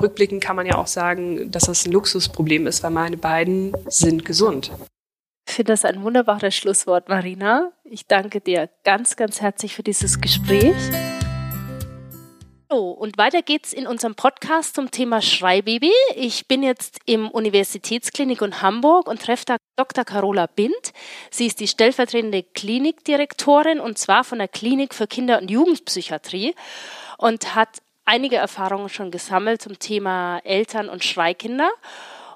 rückblickend 0.00 0.42
kann 0.42 0.54
man 0.54 0.66
ja 0.66 0.76
auch 0.76 0.86
sagen, 0.86 1.50
dass 1.50 1.64
das 1.64 1.86
ein 1.86 1.92
Luxusproblem 1.92 2.68
ist, 2.68 2.82
weil 2.84 2.92
meine 2.92 3.16
beiden 3.16 3.72
sind 3.88 4.24
gesund. 4.24 4.70
Ich 5.46 5.54
finde 5.54 5.72
das 5.72 5.84
ein 5.84 6.02
wunderbares 6.02 6.54
Schlusswort, 6.54 7.08
Marina. 7.08 7.72
Ich 7.84 8.06
danke 8.06 8.40
dir 8.40 8.70
ganz, 8.84 9.16
ganz 9.16 9.40
herzlich 9.40 9.74
für 9.74 9.82
dieses 9.82 10.20
Gespräch. 10.20 10.74
So, 12.70 12.90
und 12.90 13.18
weiter 13.18 13.42
geht's 13.42 13.74
in 13.74 13.86
unserem 13.86 14.14
Podcast 14.14 14.74
zum 14.74 14.90
Thema 14.90 15.20
Schreibaby. 15.20 15.92
Ich 16.16 16.48
bin 16.48 16.62
jetzt 16.62 16.98
im 17.04 17.30
Universitätsklinik 17.30 18.40
in 18.40 18.62
Hamburg 18.62 19.06
und 19.06 19.20
treffe 19.20 19.44
da 19.44 19.56
Dr. 19.76 20.04
Carola 20.04 20.46
Bind. 20.46 20.92
Sie 21.30 21.46
ist 21.46 21.60
die 21.60 21.68
stellvertretende 21.68 22.42
Klinikdirektorin 22.42 23.80
und 23.80 23.98
zwar 23.98 24.24
von 24.24 24.38
der 24.38 24.48
Klinik 24.48 24.94
für 24.94 25.06
Kinder- 25.06 25.40
und 25.42 25.50
Jugendpsychiatrie 25.50 26.54
und 27.18 27.54
hat 27.54 27.82
einige 28.06 28.36
Erfahrungen 28.36 28.88
schon 28.88 29.10
gesammelt 29.10 29.60
zum 29.60 29.78
Thema 29.78 30.38
Eltern 30.38 30.88
und 30.88 31.04
Schreikinder. 31.04 31.70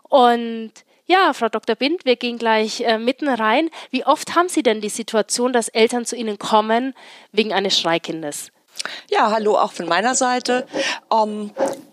Und 0.03 0.73
ja, 1.07 1.33
Frau 1.33 1.49
Dr. 1.49 1.75
Bind, 1.75 2.05
wir 2.05 2.17
gehen 2.17 2.37
gleich 2.37 2.83
äh, 2.83 2.99
mitten 2.99 3.29
rein. 3.29 3.71
Wie 3.91 4.05
oft 4.05 4.37
haben 4.37 4.51
Sie 4.51 4.63
denn 4.63 4.83
die 4.83 4.91
Situation, 4.91 5.55
dass 5.55 5.69
Eltern 5.69 6.05
zu 6.05 6.17
Ihnen 6.17 6.39
kommen 6.39 6.95
wegen 7.33 7.55
eines 7.55 7.81
Schreikindes? 7.81 8.53
Ja, 9.11 9.31
hallo 9.31 9.57
auch 9.57 9.73
von 9.73 9.87
meiner 9.87 10.15
Seite. 10.15 10.67
Um, 11.09 11.19
ähm, 11.19 11.51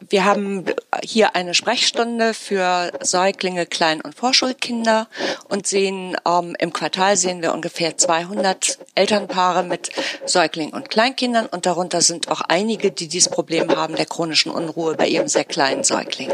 wir 0.09 0.25
haben 0.25 0.65
hier 1.03 1.35
eine 1.35 1.53
Sprechstunde 1.53 2.33
für 2.33 2.91
Säuglinge, 3.01 3.65
Klein- 3.65 4.01
und 4.01 4.13
Vorschulkinder 4.13 5.07
und 5.49 5.65
sehen 5.65 6.15
um, 6.23 6.49
ähm, 6.49 6.55
im 6.59 6.73
Quartal 6.73 7.17
sehen 7.17 7.41
wir 7.41 7.53
ungefähr 7.53 7.97
200 7.97 8.77
Elternpaare 8.93 9.63
mit 9.63 9.89
Säuglingen 10.25 10.73
und 10.73 10.89
Kleinkindern 10.89 11.47
und 11.47 11.65
darunter 11.65 12.01
sind 12.01 12.29
auch 12.29 12.41
einige, 12.41 12.91
die 12.91 13.07
dieses 13.07 13.29
Problem 13.29 13.75
haben 13.75 13.95
der 13.95 14.05
chronischen 14.05 14.51
Unruhe 14.51 14.95
bei 14.95 15.07
ihrem 15.07 15.27
sehr 15.27 15.45
kleinen 15.45 15.83
Säugling. 15.83 16.33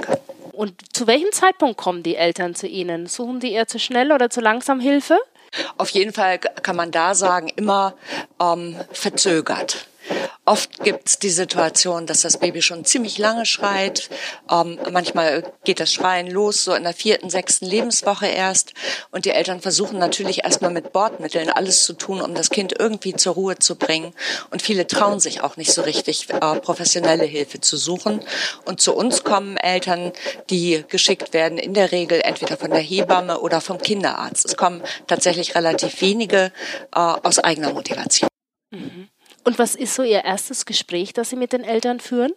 Und 0.51 0.73
zu 0.93 1.07
welchem 1.07 1.31
Zeitpunkt 1.31 1.77
kommen 1.77 2.03
die 2.03 2.15
Eltern 2.15 2.55
zu 2.55 2.67
Ihnen? 2.67 3.07
Suchen 3.07 3.39
die 3.39 3.51
eher 3.51 3.67
zu 3.67 3.79
schnell 3.79 4.11
oder 4.11 4.29
zu 4.29 4.41
langsam 4.41 4.79
Hilfe? 4.79 5.17
Auf 5.77 5.89
jeden 5.89 6.13
Fall 6.13 6.39
kann 6.39 6.75
man 6.75 6.91
da 6.91 7.15
sagen, 7.15 7.49
immer 7.55 7.95
ähm, 8.39 8.75
verzögert. 8.91 9.87
Oft 10.45 10.83
gibt 10.83 11.07
es 11.07 11.19
die 11.19 11.29
Situation, 11.29 12.07
dass 12.07 12.21
das 12.21 12.37
Baby 12.37 12.61
schon 12.61 12.83
ziemlich 12.83 13.17
lange 13.17 13.45
schreit. 13.45 14.09
Ähm, 14.51 14.79
manchmal 14.91 15.43
geht 15.63 15.79
das 15.79 15.93
Schreien 15.93 16.27
los, 16.27 16.63
so 16.63 16.73
in 16.73 16.83
der 16.83 16.93
vierten, 16.93 17.29
sechsten 17.29 17.65
Lebenswoche 17.65 18.27
erst. 18.27 18.73
Und 19.11 19.25
die 19.25 19.29
Eltern 19.29 19.61
versuchen 19.61 19.99
natürlich 19.99 20.43
erstmal 20.43 20.71
mit 20.71 20.93
Bordmitteln 20.93 21.49
alles 21.49 21.83
zu 21.83 21.93
tun, 21.93 22.21
um 22.21 22.33
das 22.33 22.49
Kind 22.49 22.73
irgendwie 22.77 23.13
zur 23.13 23.35
Ruhe 23.35 23.59
zu 23.59 23.75
bringen. 23.75 24.13
Und 24.49 24.61
viele 24.61 24.87
trauen 24.87 25.19
sich 25.19 25.41
auch 25.41 25.57
nicht 25.57 25.71
so 25.71 25.83
richtig, 25.83 26.29
äh, 26.29 26.39
professionelle 26.59 27.25
Hilfe 27.25 27.61
zu 27.61 27.77
suchen. 27.77 28.19
Und 28.65 28.81
zu 28.81 28.95
uns 28.95 29.23
kommen 29.23 29.57
Eltern, 29.57 30.11
die 30.49 30.83
geschickt 30.87 31.33
werden, 31.33 31.59
in 31.59 31.73
der 31.73 31.91
Regel 31.91 32.19
entweder 32.23 32.57
von 32.57 32.71
der 32.71 32.79
Hebamme 32.79 33.39
oder 33.39 33.61
vom 33.61 33.77
Kinderarzt. 33.77 34.45
Es 34.45 34.57
kommen 34.57 34.81
tatsächlich 35.05 35.55
relativ 35.55 36.01
wenige 36.01 36.51
äh, 36.93 36.99
aus 36.99 37.39
eigener 37.39 37.73
Motivation. 37.73 38.29
Mhm. 38.71 39.10
Und 39.43 39.57
was 39.57 39.75
ist 39.75 39.95
so 39.95 40.03
Ihr 40.03 40.23
erstes 40.23 40.65
Gespräch, 40.65 41.13
das 41.13 41.29
Sie 41.29 41.35
mit 41.35 41.51
den 41.51 41.63
Eltern 41.63 41.99
führen? 41.99 42.31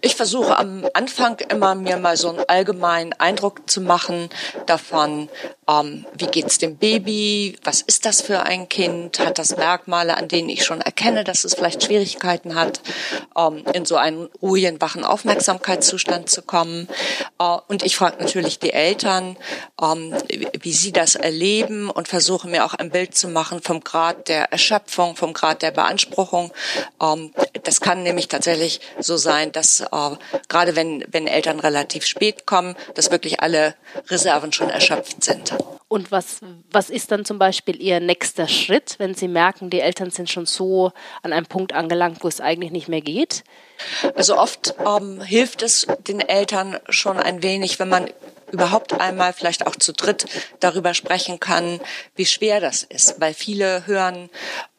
Ich 0.00 0.14
versuche 0.14 0.56
am 0.56 0.86
Anfang 0.94 1.38
immer 1.48 1.74
mir 1.74 1.96
mal 1.96 2.16
so 2.16 2.28
einen 2.28 2.44
allgemeinen 2.46 3.12
Eindruck 3.14 3.68
zu 3.68 3.80
machen 3.80 4.28
davon, 4.66 5.28
ähm, 5.68 6.06
wie 6.14 6.26
geht's 6.26 6.58
dem 6.58 6.76
Baby, 6.76 7.56
was 7.62 7.82
ist 7.82 8.04
das 8.04 8.20
für 8.20 8.42
ein 8.42 8.68
Kind, 8.68 9.20
hat 9.20 9.38
das 9.38 9.56
Merkmale, 9.56 10.16
an 10.16 10.26
denen 10.26 10.48
ich 10.48 10.64
schon 10.64 10.80
erkenne, 10.80 11.22
dass 11.22 11.44
es 11.44 11.54
vielleicht 11.54 11.84
Schwierigkeiten 11.84 12.56
hat, 12.56 12.80
ähm, 13.38 13.64
in 13.72 13.84
so 13.84 13.96
einen 13.96 14.28
ruhigen, 14.40 14.80
wachen 14.80 15.04
Aufmerksamkeitszustand 15.04 16.28
zu 16.28 16.42
kommen. 16.42 16.88
Äh, 17.38 17.56
und 17.68 17.84
ich 17.84 17.96
frage 17.96 18.22
natürlich 18.22 18.58
die 18.58 18.72
Eltern, 18.72 19.36
ähm, 19.80 20.14
wie 20.60 20.72
sie 20.72 20.92
das 20.92 21.14
erleben 21.14 21.90
und 21.90 22.08
versuche 22.08 22.48
mir 22.48 22.64
auch 22.64 22.74
ein 22.74 22.90
Bild 22.90 23.14
zu 23.14 23.28
machen 23.28 23.62
vom 23.62 23.84
Grad 23.84 24.28
der 24.28 24.50
Erschöpfung, 24.50 25.14
vom 25.14 25.32
Grad 25.32 25.62
der 25.62 25.70
Beanspruchung. 25.70 26.52
Ähm, 27.00 27.32
das 27.62 27.80
kann 27.80 28.02
nämlich 28.02 28.26
tatsächlich 28.26 28.80
so 28.98 29.16
sein, 29.16 29.52
dass 29.52 29.80
äh, 29.80 30.16
gerade 30.48 30.74
wenn, 30.74 31.04
wenn 31.08 31.28
Eltern 31.28 31.60
relativ 31.60 32.04
spät 32.04 32.46
kommen, 32.46 32.74
dass 32.94 33.12
wirklich 33.12 33.40
alle 33.40 33.74
Reserven 34.08 34.52
schon 34.52 34.68
erschöpft 34.68 35.22
sind. 35.22 35.51
Und 35.88 36.10
was, 36.10 36.40
was 36.70 36.88
ist 36.88 37.10
dann 37.10 37.26
zum 37.26 37.38
Beispiel 37.38 37.80
Ihr 37.80 38.00
nächster 38.00 38.48
Schritt, 38.48 38.94
wenn 38.98 39.14
Sie 39.14 39.28
merken, 39.28 39.68
die 39.68 39.80
Eltern 39.80 40.10
sind 40.10 40.30
schon 40.30 40.46
so 40.46 40.92
an 41.22 41.34
einem 41.34 41.44
Punkt 41.44 41.74
angelangt, 41.74 42.24
wo 42.24 42.28
es 42.28 42.40
eigentlich 42.40 42.70
nicht 42.70 42.88
mehr 42.88 43.02
geht? 43.02 43.44
Also 44.14 44.38
oft 44.38 44.74
ähm, 44.86 45.20
hilft 45.20 45.62
es 45.62 45.86
den 46.06 46.20
Eltern 46.20 46.78
schon 46.88 47.18
ein 47.18 47.42
wenig, 47.42 47.78
wenn 47.78 47.90
man 47.90 48.08
überhaupt 48.52 48.92
einmal 49.00 49.32
vielleicht 49.32 49.66
auch 49.66 49.76
zu 49.76 49.92
dritt 49.92 50.26
darüber 50.60 50.94
sprechen 50.94 51.40
kann, 51.40 51.80
wie 52.14 52.26
schwer 52.26 52.60
das 52.60 52.82
ist. 52.82 53.20
Weil 53.20 53.34
viele 53.34 53.86
hören, 53.86 54.30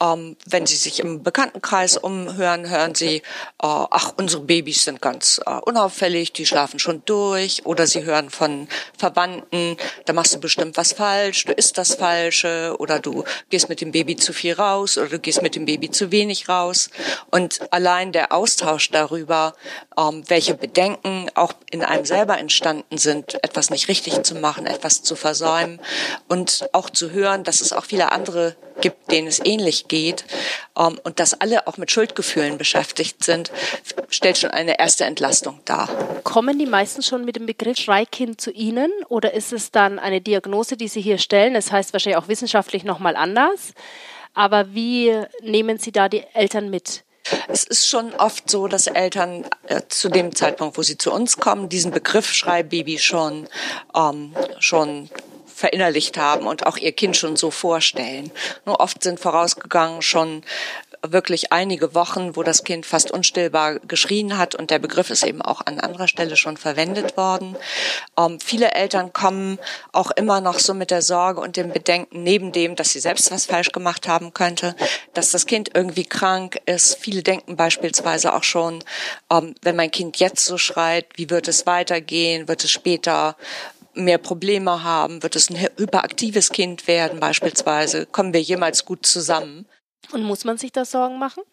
ähm, 0.01 0.37
wenn 0.45 0.65
sie 0.65 0.75
sich 0.75 0.99
im 0.99 1.23
Bekanntenkreis 1.23 1.97
umhören, 1.97 2.69
hören 2.69 2.95
sie, 2.95 3.17
äh, 3.17 3.21
ach, 3.59 4.13
unsere 4.17 4.43
Babys 4.43 4.85
sind 4.85 5.01
ganz 5.01 5.41
äh, 5.45 5.51
unauffällig, 5.51 6.33
die 6.33 6.45
schlafen 6.45 6.79
schon 6.79 7.01
durch. 7.05 7.65
Oder 7.65 7.87
sie 7.87 8.03
hören 8.03 8.29
von 8.29 8.67
Verwandten, 8.97 9.77
da 10.05 10.13
machst 10.13 10.35
du 10.35 10.39
bestimmt 10.39 10.77
was 10.77 10.93
falsch, 10.93 11.45
du 11.45 11.53
isst 11.53 11.77
das 11.77 11.95
Falsche 11.95 12.75
oder 12.77 12.99
du 12.99 13.23
gehst 13.49 13.69
mit 13.69 13.81
dem 13.81 13.91
Baby 13.91 14.15
zu 14.15 14.33
viel 14.33 14.53
raus 14.53 14.97
oder 14.97 15.09
du 15.09 15.19
gehst 15.19 15.41
mit 15.41 15.55
dem 15.55 15.65
Baby 15.65 15.89
zu 15.89 16.11
wenig 16.11 16.47
raus. 16.47 16.89
Und 17.31 17.61
allein 17.71 18.11
der 18.11 18.31
Austausch 18.31 18.91
darüber, 18.91 19.55
ähm, 19.97 20.23
welche 20.27 20.53
Bedenken 20.53 21.29
auch 21.33 21.53
in 21.71 21.83
einem 21.83 22.05
selber 22.05 22.37
entstanden 22.37 22.97
sind, 22.97 23.43
etwas 23.43 23.62
nicht 23.69 23.87
richtig 23.87 24.23
zu 24.23 24.35
machen, 24.35 24.65
etwas 24.65 25.03
zu 25.03 25.15
versäumen 25.15 25.79
und 26.27 26.67
auch 26.73 26.89
zu 26.89 27.11
hören, 27.11 27.43
dass 27.43 27.61
es 27.61 27.73
auch 27.73 27.85
viele 27.85 28.11
andere 28.11 28.55
gibt, 28.81 29.11
denen 29.11 29.27
es 29.27 29.39
ähnlich 29.43 29.87
geht 29.87 30.25
ähm, 30.77 30.99
und 31.03 31.19
dass 31.19 31.39
alle 31.39 31.67
auch 31.67 31.77
mit 31.77 31.91
Schuldgefühlen 31.91 32.57
beschäftigt 32.57 33.23
sind, 33.23 33.51
stellt 34.09 34.37
schon 34.37 34.51
eine 34.51 34.79
erste 34.79 35.05
Entlastung 35.05 35.59
dar. 35.65 35.87
Kommen 36.23 36.59
die 36.59 36.65
meisten 36.65 37.03
schon 37.03 37.25
mit 37.25 37.35
dem 37.35 37.45
Begriff 37.45 37.77
Schreikind 37.77 38.41
zu 38.41 38.51
Ihnen 38.51 38.91
oder 39.09 39.33
ist 39.33 39.53
es 39.53 39.71
dann 39.71 39.99
eine 39.99 40.21
Diagnose, 40.21 40.77
die 40.77 40.87
Sie 40.87 41.01
hier 41.01 41.17
stellen? 41.17 41.53
Das 41.53 41.71
heißt 41.71 41.93
wahrscheinlich 41.93 42.17
auch 42.17 42.27
wissenschaftlich 42.27 42.83
nochmal 42.83 43.15
anders. 43.15 43.73
Aber 44.33 44.73
wie 44.73 45.13
nehmen 45.41 45.77
Sie 45.77 45.91
da 45.91 46.09
die 46.09 46.23
Eltern 46.33 46.69
mit? 46.69 47.03
Es 47.47 47.63
ist 47.63 47.87
schon 47.87 48.13
oft 48.15 48.49
so, 48.49 48.67
dass 48.67 48.87
Eltern 48.87 49.45
äh, 49.67 49.81
zu 49.87 50.09
dem 50.09 50.35
Zeitpunkt, 50.35 50.77
wo 50.77 50.81
sie 50.81 50.97
zu 50.97 51.11
uns 51.11 51.37
kommen, 51.37 51.69
diesen 51.69 51.91
Begriff 51.91 52.33
Schreibbaby 52.33 52.99
schon, 52.99 53.47
ähm, 53.95 54.35
schon 54.59 55.09
verinnerlicht 55.45 56.17
haben 56.17 56.47
und 56.47 56.65
auch 56.65 56.77
ihr 56.77 56.91
Kind 56.91 57.15
schon 57.15 57.37
so 57.37 57.51
vorstellen. 57.51 58.31
Nur 58.65 58.79
oft 58.79 59.03
sind 59.03 59.19
vorausgegangen 59.19 60.01
schon 60.01 60.43
wirklich 61.07 61.51
einige 61.51 61.93
Wochen, 61.93 62.35
wo 62.35 62.43
das 62.43 62.63
Kind 62.63 62.85
fast 62.85 63.11
unstillbar 63.11 63.79
geschrien 63.79 64.37
hat 64.37 64.55
und 64.55 64.71
der 64.71 64.79
Begriff 64.79 65.09
ist 65.09 65.23
eben 65.23 65.41
auch 65.41 65.61
an 65.65 65.79
anderer 65.79 66.07
Stelle 66.07 66.37
schon 66.37 66.55
verwendet 66.55 67.17
worden. 67.17 67.57
Ähm, 68.17 68.39
viele 68.39 68.71
Eltern 68.71 69.11
kommen 69.11 69.59
auch 69.91 70.11
immer 70.11 70.39
noch 70.39 70.59
so 70.59 70.73
mit 70.73 70.91
der 70.91 71.01
Sorge 71.01 71.41
und 71.41 71.57
dem 71.57 71.71
Bedenken, 71.71 72.23
neben 72.23 72.51
dem, 72.51 72.75
dass 72.75 72.91
sie 72.91 72.99
selbst 72.99 73.31
was 73.31 73.45
falsch 73.45 73.71
gemacht 73.71 74.07
haben 74.07 74.33
könnte, 74.33 74.75
dass 75.13 75.31
das 75.31 75.45
Kind 75.45 75.71
irgendwie 75.73 76.05
krank 76.05 76.61
ist. 76.65 76.97
Viele 76.99 77.21
denken 77.21 77.57
beispielsweise 77.57 78.33
auch 78.33 78.43
schon, 78.43 78.83
ähm, 79.31 79.55
wenn 79.61 79.75
mein 79.75 79.91
Kind 79.91 80.17
jetzt 80.17 80.45
so 80.45 80.57
schreit, 80.57 81.07
wie 81.15 81.29
wird 81.29 81.47
es 81.47 81.65
weitergehen? 81.65 82.47
Wird 82.47 82.63
es 82.63 82.71
später 82.71 83.35
mehr 83.93 84.17
Probleme 84.17 84.83
haben? 84.83 85.21
Wird 85.21 85.35
es 85.35 85.49
ein 85.49 85.59
hyperaktives 85.59 86.49
Kind 86.49 86.87
werden 86.87 87.19
beispielsweise? 87.19 88.05
Kommen 88.05 88.33
wir 88.33 88.41
jemals 88.41 88.85
gut 88.85 89.05
zusammen? 89.05 89.65
Und 90.11 90.23
muss 90.23 90.43
man 90.45 90.57
sich 90.57 90.71
da 90.71 90.85
Sorgen 90.85 91.17
machen? 91.17 91.43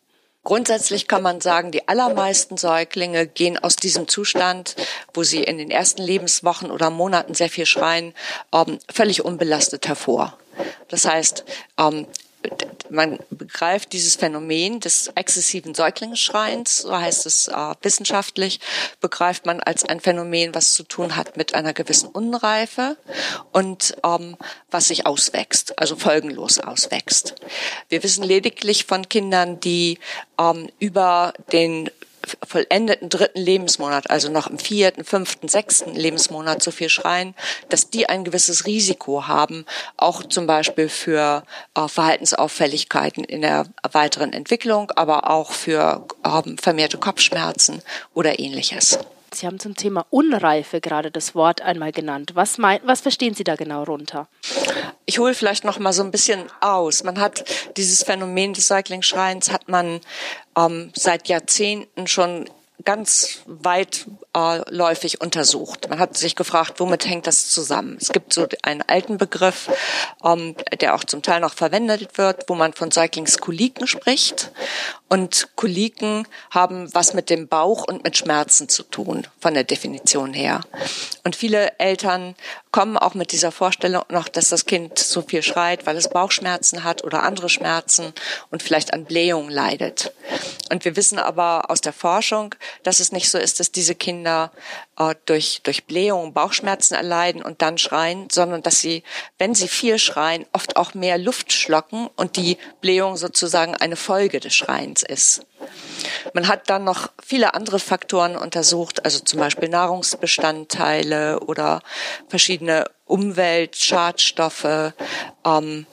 Grundsätzlich 0.42 1.06
kann 1.06 1.22
man 1.22 1.42
sagen, 1.42 1.70
die 1.70 1.86
allermeisten 1.86 2.56
Säuglinge 2.56 3.26
gehen 3.26 3.58
aus 3.58 3.76
diesem 3.76 4.08
Zustand, 4.08 4.74
wo 5.12 5.22
sie 5.22 5.42
in 5.42 5.58
den 5.58 5.70
ersten 5.70 6.02
Lebenswochen 6.02 6.70
oder 6.70 6.88
Monaten 6.88 7.34
sehr 7.34 7.50
viel 7.50 7.66
schreien, 7.66 8.14
ähm, 8.52 8.78
völlig 8.90 9.22
unbelastet 9.22 9.86
hervor. 9.86 10.38
Das 10.88 11.04
heißt, 11.04 11.44
ähm, 11.78 12.06
man 12.90 13.18
begreift 13.30 13.92
dieses 13.92 14.16
Phänomen 14.16 14.80
des 14.80 15.08
exzessiven 15.14 15.74
Säuglingsschreins, 15.74 16.78
so 16.78 16.96
heißt 16.96 17.26
es 17.26 17.48
äh, 17.48 17.74
wissenschaftlich, 17.82 18.60
begreift 19.00 19.46
man 19.46 19.60
als 19.60 19.84
ein 19.84 20.00
Phänomen, 20.00 20.54
was 20.54 20.74
zu 20.74 20.82
tun 20.82 21.16
hat 21.16 21.36
mit 21.36 21.54
einer 21.54 21.72
gewissen 21.72 22.08
Unreife 22.08 22.96
und 23.52 23.96
ähm, 24.04 24.36
was 24.70 24.88
sich 24.88 25.06
auswächst, 25.06 25.78
also 25.78 25.96
folgenlos 25.96 26.58
auswächst. 26.58 27.34
Wir 27.88 28.02
wissen 28.02 28.24
lediglich 28.24 28.84
von 28.84 29.08
Kindern, 29.08 29.60
die 29.60 29.98
ähm, 30.38 30.68
über 30.78 31.32
den 31.52 31.90
vollendeten 32.46 33.08
dritten 33.08 33.40
Lebensmonat, 33.40 34.10
also 34.10 34.30
noch 34.30 34.46
im 34.46 34.58
vierten, 34.58 35.04
fünften, 35.04 35.48
sechsten 35.48 35.94
Lebensmonat 35.94 36.62
so 36.62 36.70
viel 36.70 36.88
schreien, 36.88 37.34
dass 37.68 37.90
die 37.90 38.08
ein 38.08 38.24
gewisses 38.24 38.66
Risiko 38.66 39.26
haben, 39.26 39.66
auch 39.96 40.22
zum 40.22 40.46
Beispiel 40.46 40.88
für 40.88 41.44
äh, 41.74 41.88
Verhaltensauffälligkeiten 41.88 43.24
in 43.24 43.42
der 43.42 43.66
weiteren 43.92 44.32
Entwicklung, 44.32 44.90
aber 44.96 45.30
auch 45.30 45.52
für 45.52 46.06
äh, 46.24 46.42
vermehrte 46.60 46.98
Kopfschmerzen 46.98 47.82
oder 48.14 48.38
ähnliches. 48.38 48.98
Sie 49.34 49.46
haben 49.46 49.60
zum 49.60 49.76
Thema 49.76 50.06
Unreife 50.10 50.80
gerade 50.80 51.10
das 51.10 51.34
Wort 51.34 51.60
einmal 51.62 51.92
genannt. 51.92 52.32
Was, 52.34 52.58
mein, 52.58 52.80
was 52.84 53.00
verstehen 53.00 53.34
Sie 53.34 53.44
da 53.44 53.56
genau 53.56 53.84
runter? 53.84 54.28
Ich 55.06 55.18
hole 55.18 55.34
vielleicht 55.34 55.64
noch 55.64 55.78
mal 55.78 55.92
so 55.92 56.02
ein 56.02 56.10
bisschen 56.10 56.44
aus. 56.60 57.04
Man 57.04 57.20
hat 57.20 57.44
dieses 57.76 58.02
Phänomen 58.02 58.54
des 58.54 58.68
Cycling-Schreins 58.68 59.50
hat 59.50 59.68
man 59.68 60.00
ähm, 60.56 60.92
seit 60.94 61.28
Jahrzehnten 61.28 62.06
schon 62.06 62.48
ganz 62.84 63.42
weitläufig 63.46 65.14
äh, 65.14 65.24
untersucht. 65.24 65.88
Man 65.88 65.98
hat 65.98 66.16
sich 66.16 66.36
gefragt, 66.36 66.74
womit 66.78 67.06
hängt 67.06 67.26
das 67.26 67.50
zusammen? 67.50 67.96
Es 68.00 68.10
gibt 68.10 68.32
so 68.32 68.46
einen 68.62 68.82
alten 68.82 69.18
Begriff, 69.18 69.70
ähm, 70.24 70.54
der 70.80 70.94
auch 70.94 71.04
zum 71.04 71.22
Teil 71.22 71.40
noch 71.40 71.54
verwendet 71.54 72.16
wird, 72.18 72.44
wo 72.48 72.54
man 72.54 72.72
von 72.72 72.90
Säuglingskoliken 72.90 73.86
spricht. 73.86 74.52
Und 75.12 75.48
Koliken 75.56 76.24
haben 76.50 76.94
was 76.94 77.14
mit 77.14 77.30
dem 77.30 77.48
Bauch 77.48 77.82
und 77.82 78.04
mit 78.04 78.16
Schmerzen 78.16 78.68
zu 78.68 78.84
tun, 78.84 79.26
von 79.40 79.54
der 79.54 79.64
Definition 79.64 80.32
her. 80.32 80.60
Und 81.24 81.34
viele 81.34 81.78
Eltern 81.80 82.36
kommen 82.70 82.96
auch 82.96 83.14
mit 83.14 83.32
dieser 83.32 83.50
Vorstellung 83.50 84.04
noch, 84.08 84.28
dass 84.28 84.50
das 84.50 84.66
Kind 84.66 85.00
so 85.00 85.22
viel 85.22 85.42
schreit, 85.42 85.84
weil 85.84 85.96
es 85.96 86.08
Bauchschmerzen 86.08 86.84
hat 86.84 87.02
oder 87.02 87.24
andere 87.24 87.48
Schmerzen 87.48 88.12
und 88.52 88.62
vielleicht 88.62 88.94
an 88.94 89.04
Blähungen 89.04 89.50
leidet. 89.50 90.12
Und 90.70 90.84
wir 90.84 90.94
wissen 90.94 91.18
aber 91.18 91.70
aus 91.70 91.80
der 91.80 91.92
Forschung, 91.92 92.54
dass 92.84 93.00
es 93.00 93.10
nicht 93.10 93.28
so 93.28 93.38
ist, 93.38 93.58
dass 93.58 93.72
diese 93.72 93.96
Kinder 93.96 94.52
äh, 94.96 95.16
durch, 95.26 95.60
durch 95.64 95.86
Blähungen 95.86 96.32
Bauchschmerzen 96.32 96.94
erleiden 96.94 97.42
und 97.42 97.62
dann 97.62 97.78
schreien, 97.78 98.28
sondern 98.30 98.62
dass 98.62 98.80
sie, 98.80 99.02
wenn 99.38 99.56
sie 99.56 99.66
viel 99.66 99.98
schreien, 99.98 100.46
oft 100.52 100.76
auch 100.76 100.94
mehr 100.94 101.18
Luft 101.18 101.52
schlocken 101.52 102.08
und 102.14 102.36
die 102.36 102.56
Blähung 102.80 103.16
sozusagen 103.16 103.74
eine 103.74 103.96
Folge 103.96 104.38
des 104.38 104.54
Schreins 104.54 104.99
ist. 105.02 105.42
Man 106.32 106.48
hat 106.48 106.70
dann 106.70 106.84
noch 106.84 107.10
viele 107.22 107.54
andere 107.54 107.78
Faktoren 107.78 108.36
untersucht, 108.36 109.04
also 109.04 109.20
zum 109.20 109.40
Beispiel 109.40 109.68
Nahrungsbestandteile 109.68 111.40
oder 111.40 111.80
verschiedene 112.28 112.84
Umweltschadstoffe, 113.06 114.92
ähm, 115.44 115.86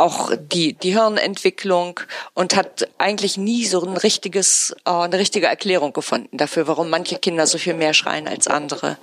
auch 0.00 0.32
die, 0.34 0.72
die 0.72 0.92
Hirnentwicklung 0.92 2.00
und 2.34 2.56
hat 2.56 2.88
eigentlich 2.98 3.36
nie 3.36 3.66
so 3.66 3.84
ein 3.84 3.96
richtiges, 3.96 4.74
äh, 4.86 4.90
eine 4.90 5.18
richtige 5.18 5.46
Erklärung 5.46 5.92
gefunden 5.92 6.36
dafür, 6.36 6.66
warum 6.66 6.90
manche 6.90 7.18
Kinder 7.18 7.46
so 7.46 7.58
viel 7.58 7.74
mehr 7.74 7.94
schreien 7.94 8.26
als 8.26 8.48
andere. 8.48 8.96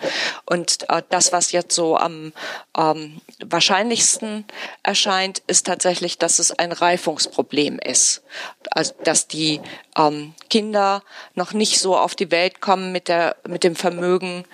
Und 0.45 0.89
äh, 0.89 1.03
das, 1.09 1.31
was 1.31 1.51
jetzt 1.51 1.75
so 1.75 1.97
am 1.97 2.33
ähm, 2.75 3.21
wahrscheinlichsten 3.45 4.45
erscheint, 4.83 5.43
ist 5.47 5.67
tatsächlich, 5.67 6.17
dass 6.17 6.39
es 6.39 6.51
ein 6.51 6.71
Reifungsproblem 6.71 7.79
ist. 7.79 8.23
Also, 8.71 8.93
dass 9.03 9.27
die 9.27 9.61
ähm, 9.97 10.33
Kinder 10.49 11.03
noch 11.35 11.53
nicht 11.53 11.79
so 11.79 11.95
auf 11.95 12.15
die 12.15 12.31
Welt 12.31 12.59
kommen 12.59 12.91
mit 12.91 13.07
der, 13.07 13.35
mit 13.47 13.63
dem 13.63 13.75
Vermögen, 13.75 14.45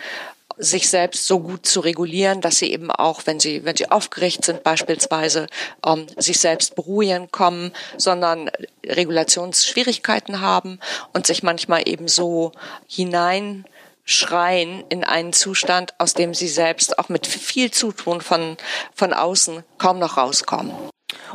sich 0.57 0.89
selbst 0.89 1.27
so 1.27 1.39
gut 1.39 1.65
zu 1.65 1.79
regulieren, 1.79 2.41
dass 2.41 2.57
sie 2.57 2.71
eben 2.71 2.91
auch, 2.91 3.21
wenn 3.25 3.39
sie, 3.39 3.65
wenn 3.65 3.75
sie 3.75 3.89
aufgeregt 3.91 4.45
sind 4.45 4.63
beispielsweise, 4.63 5.47
ähm, 5.85 6.07
sich 6.17 6.39
selbst 6.39 6.75
beruhigen 6.75 7.31
kommen, 7.31 7.71
sondern 7.97 8.49
Regulationsschwierigkeiten 8.85 10.41
haben 10.41 10.79
und 11.13 11.27
sich 11.27 11.43
manchmal 11.43 11.87
eben 11.87 12.07
so 12.07 12.51
hinein 12.87 13.65
schreien 14.05 14.83
in 14.89 15.03
einen 15.03 15.33
Zustand, 15.33 15.93
aus 15.97 16.13
dem 16.13 16.33
sie 16.33 16.49
selbst 16.49 16.99
auch 16.99 17.09
mit 17.09 17.25
viel 17.25 17.71
Zutun 17.71 18.21
von, 18.21 18.57
von 18.93 19.13
außen 19.13 19.63
kaum 19.77 19.99
noch 19.99 20.17
rauskommen. 20.17 20.73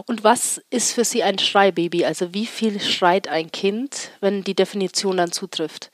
Und 0.06 0.24
was 0.24 0.60
ist 0.70 0.92
für 0.92 1.04
Sie 1.04 1.22
ein 1.22 1.38
Schreibaby? 1.38 2.04
Also 2.04 2.34
wie 2.34 2.46
viel 2.46 2.80
schreit 2.80 3.28
ein 3.28 3.50
Kind, 3.52 4.10
wenn 4.20 4.44
die 4.44 4.54
Definition 4.54 5.16
dann 5.16 5.32
zutrifft? 5.32 5.90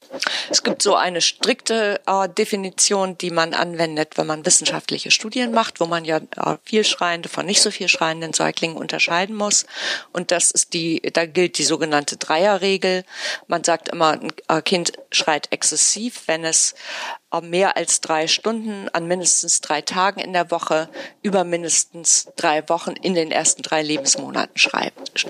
Es 0.50 0.62
gibt 0.62 0.82
so 0.82 0.94
eine 0.94 1.20
strikte 1.20 2.00
äh, 2.06 2.28
Definition, 2.28 3.18
die 3.18 3.30
man 3.30 3.54
anwendet, 3.54 4.16
wenn 4.16 4.26
man 4.26 4.46
wissenschaftliche 4.46 5.10
Studien 5.10 5.52
macht, 5.52 5.80
wo 5.80 5.86
man 5.86 6.04
ja 6.04 6.18
äh, 6.18 6.56
viel 6.64 6.84
schreiende 6.84 7.28
von 7.28 7.46
nicht 7.46 7.62
so 7.62 7.70
viel 7.70 7.88
schreienden 7.88 8.32
Säuglingen 8.32 8.76
unterscheiden 8.76 9.34
muss. 9.34 9.66
Und 10.12 10.30
das 10.30 10.50
ist 10.50 10.74
die, 10.74 11.00
da 11.00 11.26
gilt 11.26 11.58
die 11.58 11.64
sogenannte 11.64 12.16
Dreierregel. 12.16 13.04
Man 13.46 13.64
sagt 13.64 13.88
immer, 13.88 14.12
ein 14.12 14.32
äh, 14.48 14.62
Kind 14.62 14.92
schreit 15.10 15.48
exzessiv, 15.50 16.22
wenn 16.26 16.44
es 16.44 16.74
mehr 17.40 17.76
als 17.76 18.00
drei 18.00 18.26
Stunden 18.26 18.88
an 18.90 19.06
mindestens 19.06 19.60
drei 19.60 19.82
Tagen 19.82 20.20
in 20.20 20.32
der 20.32 20.50
Woche 20.50 20.88
über 21.22 21.44
mindestens 21.44 22.28
drei 22.36 22.68
Wochen 22.68 22.92
in 22.92 23.14
den 23.14 23.30
ersten 23.30 23.62
drei 23.62 23.82
Lebensmonaten 23.82 24.56
schreibt. 24.56 25.26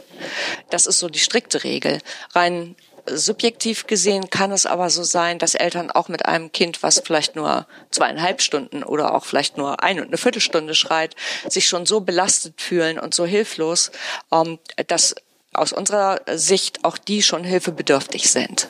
Das 0.70 0.86
ist 0.86 0.98
so 0.98 1.08
die 1.08 1.18
strikte 1.18 1.64
Regel. 1.64 2.00
Rein 2.34 2.76
subjektiv 3.06 3.86
gesehen 3.86 4.30
kann 4.30 4.50
es 4.52 4.66
aber 4.66 4.90
so 4.90 5.02
sein, 5.02 5.38
dass 5.38 5.54
Eltern 5.54 5.90
auch 5.90 6.08
mit 6.08 6.26
einem 6.26 6.52
Kind, 6.52 6.82
was 6.82 7.02
vielleicht 7.04 7.36
nur 7.36 7.66
zweieinhalb 7.90 8.40
Stunden 8.40 8.82
oder 8.82 9.14
auch 9.14 9.24
vielleicht 9.24 9.56
nur 9.56 9.82
eine 9.82 10.00
und 10.02 10.08
eine 10.08 10.16
Viertelstunde 10.16 10.74
schreit, 10.74 11.14
sich 11.48 11.68
schon 11.68 11.86
so 11.86 12.00
belastet 12.00 12.60
fühlen 12.60 12.98
und 12.98 13.14
so 13.14 13.26
hilflos, 13.26 13.90
ähm, 14.32 14.58
dass 14.86 15.14
aus 15.54 15.72
unserer 15.72 16.20
Sicht 16.34 16.84
auch 16.84 16.98
die 16.98 17.22
schon 17.22 17.44
hilfebedürftig 17.44 18.30
sind. 18.30 18.68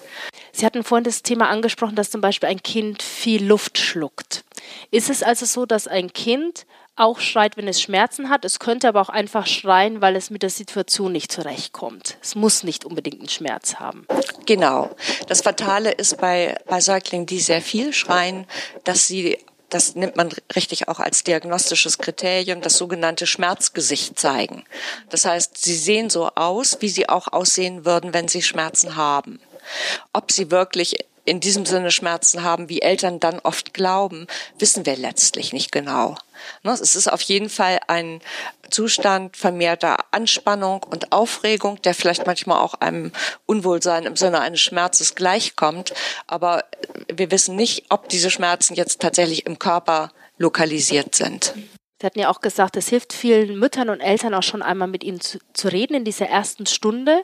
Sie 0.52 0.64
hatten 0.64 0.84
vorhin 0.84 1.04
das 1.04 1.22
Thema 1.22 1.48
angesprochen, 1.48 1.96
dass 1.96 2.10
zum 2.10 2.20
Beispiel 2.20 2.48
ein 2.48 2.62
Kind 2.62 3.02
viel 3.02 3.44
Luft 3.44 3.78
schluckt. 3.78 4.44
Ist 4.90 5.10
es 5.10 5.22
also 5.22 5.46
so, 5.46 5.66
dass 5.66 5.88
ein 5.88 6.12
Kind 6.12 6.66
auch 6.96 7.18
schreit, 7.18 7.56
wenn 7.56 7.66
es 7.66 7.80
Schmerzen 7.80 8.30
hat. 8.30 8.44
Es 8.44 8.58
könnte 8.58 8.88
aber 8.88 9.00
auch 9.00 9.08
einfach 9.08 9.46
schreien, 9.46 10.00
weil 10.00 10.14
es 10.14 10.30
mit 10.30 10.42
der 10.42 10.50
Situation 10.50 11.12
nicht 11.12 11.32
zurechtkommt. 11.32 12.18
Es 12.22 12.34
muss 12.34 12.62
nicht 12.62 12.84
unbedingt 12.84 13.18
einen 13.18 13.28
Schmerz 13.28 13.76
haben. 13.76 14.06
Genau. 14.46 14.90
Das 15.26 15.40
Fatale 15.42 15.90
ist 15.90 16.18
bei, 16.20 16.56
bei 16.66 16.80
Säuglingen, 16.80 17.26
die 17.26 17.40
sehr 17.40 17.62
viel 17.62 17.92
schreien, 17.92 18.46
dass 18.84 19.06
sie 19.06 19.38
das 19.74 19.96
nimmt 19.96 20.14
man 20.14 20.30
richtig 20.54 20.86
auch 20.86 21.00
als 21.00 21.24
diagnostisches 21.24 21.98
Kriterium, 21.98 22.60
das 22.60 22.76
sogenannte 22.76 23.26
Schmerzgesicht 23.26 24.16
zeigen. 24.16 24.64
Das 25.10 25.24
heißt, 25.24 25.60
sie 25.60 25.74
sehen 25.74 26.10
so 26.10 26.30
aus, 26.36 26.78
wie 26.80 26.88
sie 26.88 27.08
auch 27.08 27.32
aussehen 27.32 27.84
würden, 27.84 28.14
wenn 28.14 28.28
sie 28.28 28.42
Schmerzen 28.42 28.94
haben. 28.94 29.40
Ob 30.12 30.30
sie 30.30 30.52
wirklich 30.52 31.04
in 31.24 31.40
diesem 31.40 31.64
Sinne 31.64 31.90
Schmerzen 31.90 32.42
haben, 32.42 32.68
wie 32.68 32.82
Eltern 32.82 33.20
dann 33.20 33.40
oft 33.40 33.72
glauben, 33.72 34.26
wissen 34.58 34.84
wir 34.86 34.96
letztlich 34.96 35.52
nicht 35.52 35.72
genau. 35.72 36.16
Ne, 36.62 36.72
es 36.72 36.94
ist 36.94 37.08
auf 37.08 37.22
jeden 37.22 37.48
Fall 37.48 37.80
ein 37.86 38.20
Zustand 38.70 39.36
vermehrter 39.36 40.04
Anspannung 40.10 40.82
und 40.82 41.12
Aufregung, 41.12 41.80
der 41.82 41.94
vielleicht 41.94 42.26
manchmal 42.26 42.60
auch 42.60 42.74
einem 42.74 43.12
Unwohlsein 43.46 44.04
im 44.04 44.16
Sinne 44.16 44.40
eines 44.40 44.60
Schmerzes 44.60 45.14
gleichkommt. 45.14 45.94
Aber 46.26 46.64
wir 47.12 47.30
wissen 47.30 47.56
nicht, 47.56 47.86
ob 47.88 48.08
diese 48.08 48.30
Schmerzen 48.30 48.74
jetzt 48.74 49.00
tatsächlich 49.00 49.46
im 49.46 49.58
Körper 49.58 50.12
lokalisiert 50.36 51.14
sind. 51.14 51.54
Sie 52.00 52.06
hatten 52.06 52.18
ja 52.18 52.28
auch 52.28 52.40
gesagt, 52.40 52.76
es 52.76 52.88
hilft 52.88 53.12
vielen 53.12 53.58
Müttern 53.58 53.88
und 53.88 54.00
Eltern 54.00 54.34
auch 54.34 54.42
schon 54.42 54.62
einmal 54.62 54.88
mit 54.88 55.04
ihnen 55.04 55.20
zu, 55.20 55.38
zu 55.54 55.68
reden 55.68 55.94
in 55.94 56.04
dieser 56.04 56.26
ersten 56.26 56.66
Stunde. 56.66 57.22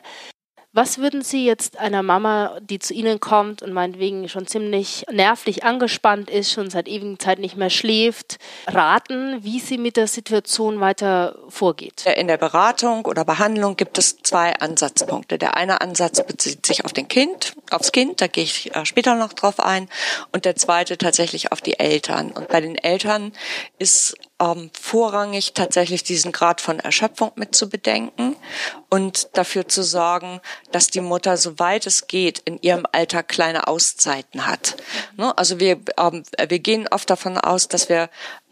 Was 0.73 0.99
würden 0.99 1.23
Sie 1.23 1.45
jetzt 1.45 1.81
einer 1.81 2.05
Mama, 2.05 2.57
die 2.61 2.79
zu 2.79 2.95
Ihnen 2.95 3.19
kommt 3.19 3.61
und 3.61 3.73
meinetwegen 3.73 4.29
schon 4.29 4.47
ziemlich 4.47 5.05
nervlich 5.11 5.65
angespannt 5.65 6.31
ist, 6.31 6.53
schon 6.53 6.71
seit 6.71 6.87
ewigen 6.87 7.19
Zeit 7.19 7.41
nicht 7.41 7.57
mehr 7.57 7.71
schläft, 7.71 8.39
raten, 8.69 9.43
wie 9.43 9.59
sie 9.59 9.79
mit 9.79 9.97
der 9.97 10.07
Situation 10.07 10.79
weiter 10.79 11.37
vorgeht? 11.49 12.07
In 12.07 12.29
der 12.29 12.37
Beratung 12.37 13.05
oder 13.07 13.25
Behandlung 13.25 13.77
gibt 13.77 13.99
es 13.99 14.19
zwei 14.23 14.55
Ansatzpunkte. 14.55 15.39
Der 15.39 15.57
eine 15.57 15.81
Ansatz 15.81 16.25
bezieht 16.25 16.65
sich 16.65 16.85
auf 16.85 16.93
den 16.93 17.09
Kind, 17.09 17.55
aufs 17.73 17.91
Kind, 17.91 18.21
da 18.21 18.29
gehe 18.29 18.45
ich 18.45 18.73
äh, 18.73 18.87
später 18.87 19.17
noch 19.17 19.33
drauf 19.33 19.59
ein, 19.59 19.89
und 20.31 20.45
der 20.45 20.55
zweite 20.55 20.99
tatsächlich 20.99 21.51
auf 21.51 21.61
die 21.61 21.81
Eltern. 21.81 22.31
Und 22.31 22.47
bei 22.47 22.61
den 22.61 22.77
Eltern 22.77 23.33
ist 23.81 24.15
ähm, 24.41 24.71
vorrangig 24.81 25.53
tatsächlich 25.53 26.03
diesen 26.03 26.33
Grad 26.33 26.61
von 26.61 26.81
Erschöpfung 26.81 27.33
mit 27.37 27.55
zu 27.55 27.69
bedenken 27.69 28.37
und 28.89 29.29
dafür 29.37 29.69
zu 29.69 29.83
sorgen, 29.83 30.41
dass 30.73 30.89
die 30.89 31.01
Mutter, 31.01 31.37
soweit 31.37 31.87
es 31.87 32.07
geht, 32.07 32.41
in 32.41 32.59
ihrem 32.63 32.87
Alltag 32.91 33.29
kleine 33.29 33.69
Auszeiten 33.69 34.47
hat. 34.47 34.77
Ne? 35.17 35.37
Also 35.37 35.61
wir, 35.61 35.79
ähm, 35.99 36.25
wir 36.49 36.59
gehen 36.59 36.89
oft 36.91 37.09
davon 37.11 37.37
aus, 37.39 37.69
dass 37.69 37.89
wir 37.89 38.09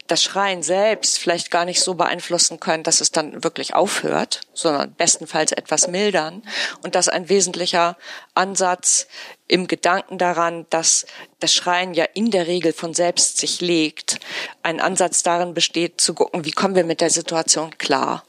das 0.09 0.23
Schreien 0.23 0.63
selbst 0.63 1.19
vielleicht 1.19 1.51
gar 1.51 1.65
nicht 1.65 1.81
so 1.81 1.93
beeinflussen 1.93 2.59
können, 2.59 2.83
dass 2.83 2.99
es 2.99 3.11
dann 3.11 3.43
wirklich 3.43 3.75
aufhört, 3.75 4.41
sondern 4.53 4.93
bestenfalls 4.95 5.51
etwas 5.51 5.87
mildern. 5.87 6.41
Und 6.81 6.95
dass 6.95 7.09
ein 7.09 7.29
wesentlicher 7.29 7.95
Ansatz 8.33 9.07
im 9.47 9.67
Gedanken 9.67 10.17
daran, 10.17 10.65
dass 10.69 11.05
das 11.39 11.53
Schreien 11.53 11.93
ja 11.93 12.05
in 12.13 12.31
der 12.31 12.47
Regel 12.47 12.73
von 12.73 12.93
selbst 12.93 13.37
sich 13.37 13.61
legt, 13.61 14.19
ein 14.63 14.79
Ansatz 14.79 15.23
darin 15.23 15.53
besteht, 15.53 16.01
zu 16.01 16.13
gucken, 16.13 16.43
wie 16.43 16.51
kommen 16.51 16.75
wir 16.75 16.83
mit 16.83 17.01
der 17.01 17.09
Situation 17.09 17.77
klar. 17.77 18.23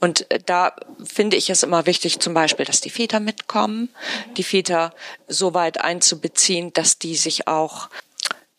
Und 0.00 0.30
äh, 0.30 0.40
da 0.44 0.74
finde 1.04 1.36
ich 1.36 1.50
es 1.50 1.62
immer 1.62 1.86
wichtig, 1.86 2.20
zum 2.20 2.34
Beispiel, 2.34 2.66
dass 2.66 2.80
die 2.80 2.90
Väter 2.90 3.20
mitkommen, 3.20 3.88
die 4.36 4.44
Väter 4.44 4.92
so 5.26 5.54
weit 5.54 5.80
einzubeziehen, 5.80 6.72
dass 6.72 6.98
die 6.98 7.16
sich 7.16 7.48
auch 7.48 7.88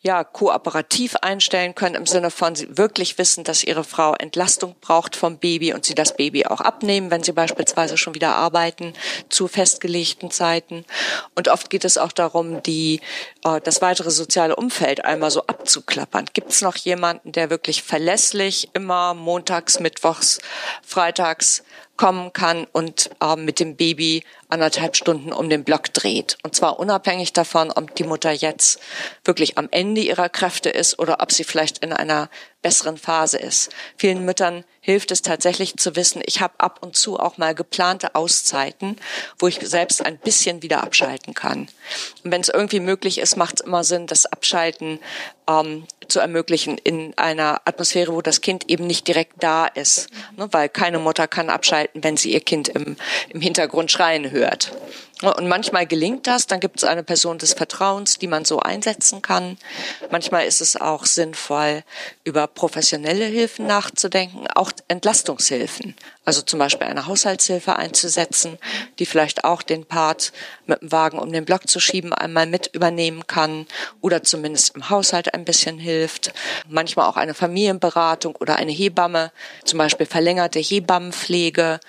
ja, 0.00 0.22
kooperativ 0.22 1.16
einstellen 1.16 1.74
können, 1.74 1.96
im 1.96 2.06
Sinne 2.06 2.30
von, 2.30 2.54
sie 2.54 2.78
wirklich 2.78 3.18
wissen, 3.18 3.42
dass 3.42 3.64
ihre 3.64 3.82
Frau 3.82 4.14
Entlastung 4.14 4.76
braucht 4.80 5.16
vom 5.16 5.38
Baby 5.38 5.72
und 5.72 5.84
sie 5.84 5.96
das 5.96 6.16
Baby 6.16 6.46
auch 6.46 6.60
abnehmen, 6.60 7.10
wenn 7.10 7.24
sie 7.24 7.32
beispielsweise 7.32 7.96
schon 7.96 8.14
wieder 8.14 8.36
arbeiten 8.36 8.92
zu 9.28 9.48
festgelegten 9.48 10.30
Zeiten. 10.30 10.84
Und 11.34 11.48
oft 11.48 11.68
geht 11.68 11.84
es 11.84 11.98
auch 11.98 12.12
darum, 12.12 12.62
die, 12.62 13.00
äh, 13.44 13.60
das 13.60 13.82
weitere 13.82 14.12
soziale 14.12 14.54
Umfeld 14.54 15.04
einmal 15.04 15.32
so 15.32 15.42
abzuklappern. 15.46 16.26
Gibt 16.32 16.52
es 16.52 16.62
noch 16.62 16.76
jemanden, 16.76 17.32
der 17.32 17.50
wirklich 17.50 17.82
verlässlich 17.82 18.68
immer 18.74 19.14
montags, 19.14 19.80
mittwochs, 19.80 20.38
freitags 20.86 21.64
kommen 21.98 22.32
kann 22.32 22.66
und 22.72 23.10
äh, 23.20 23.36
mit 23.36 23.60
dem 23.60 23.76
Baby 23.76 24.24
anderthalb 24.48 24.96
Stunden 24.96 25.32
um 25.32 25.50
den 25.50 25.64
Block 25.64 25.92
dreht. 25.92 26.38
Und 26.42 26.56
zwar 26.56 26.78
unabhängig 26.78 27.34
davon, 27.34 27.70
ob 27.70 27.94
die 27.96 28.04
Mutter 28.04 28.30
jetzt 28.30 28.80
wirklich 29.24 29.58
am 29.58 29.68
Ende 29.70 30.00
ihrer 30.00 30.30
Kräfte 30.30 30.70
ist 30.70 30.98
oder 30.98 31.20
ob 31.20 31.32
sie 31.32 31.44
vielleicht 31.44 31.78
in 31.78 31.92
einer 31.92 32.30
besseren 32.62 32.96
Phase 32.96 33.36
ist. 33.36 33.70
Vielen 33.98 34.24
Müttern 34.24 34.64
hilft 34.88 35.10
es 35.10 35.20
tatsächlich 35.20 35.76
zu 35.76 35.96
wissen, 35.96 36.22
ich 36.24 36.40
habe 36.40 36.54
ab 36.56 36.78
und 36.80 36.96
zu 36.96 37.20
auch 37.20 37.36
mal 37.36 37.54
geplante 37.54 38.14
Auszeiten, 38.14 38.96
wo 39.38 39.46
ich 39.46 39.58
selbst 39.62 40.02
ein 40.02 40.16
bisschen 40.16 40.62
wieder 40.62 40.82
abschalten 40.82 41.34
kann. 41.34 41.68
Und 42.24 42.32
wenn 42.32 42.40
es 42.40 42.48
irgendwie 42.48 42.80
möglich 42.80 43.18
ist, 43.18 43.36
macht 43.36 43.60
es 43.60 43.66
immer 43.66 43.84
Sinn, 43.84 44.06
das 44.06 44.24
Abschalten 44.24 44.98
ähm, 45.46 45.86
zu 46.08 46.20
ermöglichen 46.20 46.78
in 46.78 47.12
einer 47.18 47.60
Atmosphäre, 47.66 48.14
wo 48.14 48.22
das 48.22 48.40
Kind 48.40 48.70
eben 48.70 48.86
nicht 48.86 49.06
direkt 49.06 49.42
da 49.42 49.66
ist. 49.66 50.08
Ne, 50.38 50.48
weil 50.52 50.70
keine 50.70 50.98
Mutter 50.98 51.28
kann 51.28 51.50
abschalten, 51.50 52.02
wenn 52.02 52.16
sie 52.16 52.32
ihr 52.32 52.40
Kind 52.40 52.68
im, 52.68 52.96
im 53.28 53.42
Hintergrund 53.42 53.90
schreien 53.90 54.30
hört. 54.30 54.72
Und 55.22 55.48
manchmal 55.48 55.86
gelingt 55.86 56.28
das, 56.28 56.46
dann 56.46 56.60
gibt 56.60 56.76
es 56.76 56.84
eine 56.84 57.02
Person 57.02 57.38
des 57.38 57.52
Vertrauens, 57.52 58.18
die 58.18 58.28
man 58.28 58.44
so 58.44 58.60
einsetzen 58.60 59.20
kann. 59.20 59.58
Manchmal 60.10 60.46
ist 60.46 60.60
es 60.60 60.76
auch 60.76 61.06
sinnvoll, 61.06 61.82
über 62.22 62.46
professionelle 62.46 63.24
Hilfen 63.24 63.66
nachzudenken, 63.66 64.46
auch 64.54 64.70
Entlastungshilfen. 64.86 65.96
Also 66.24 66.42
zum 66.42 66.58
Beispiel 66.58 66.86
eine 66.86 67.06
Haushaltshilfe 67.06 67.74
einzusetzen, 67.76 68.58
die 68.98 69.06
vielleicht 69.06 69.44
auch 69.44 69.62
den 69.62 69.86
Part 69.86 70.32
mit 70.66 70.82
dem 70.82 70.92
Wagen 70.92 71.18
um 71.18 71.32
den 71.32 71.46
Block 71.46 71.66
zu 71.66 71.80
schieben 71.80 72.12
einmal 72.12 72.46
mit 72.46 72.68
übernehmen 72.74 73.26
kann 73.26 73.66
oder 74.02 74.22
zumindest 74.22 74.76
im 74.76 74.90
Haushalt 74.90 75.32
ein 75.34 75.46
bisschen 75.46 75.78
hilft. 75.78 76.32
Manchmal 76.68 77.08
auch 77.08 77.16
eine 77.16 77.34
Familienberatung 77.34 78.36
oder 78.36 78.56
eine 78.56 78.72
Hebamme, 78.72 79.32
zum 79.64 79.78
Beispiel 79.78 80.06
verlängerte 80.06 80.58
Hebammenpflege 80.58 81.80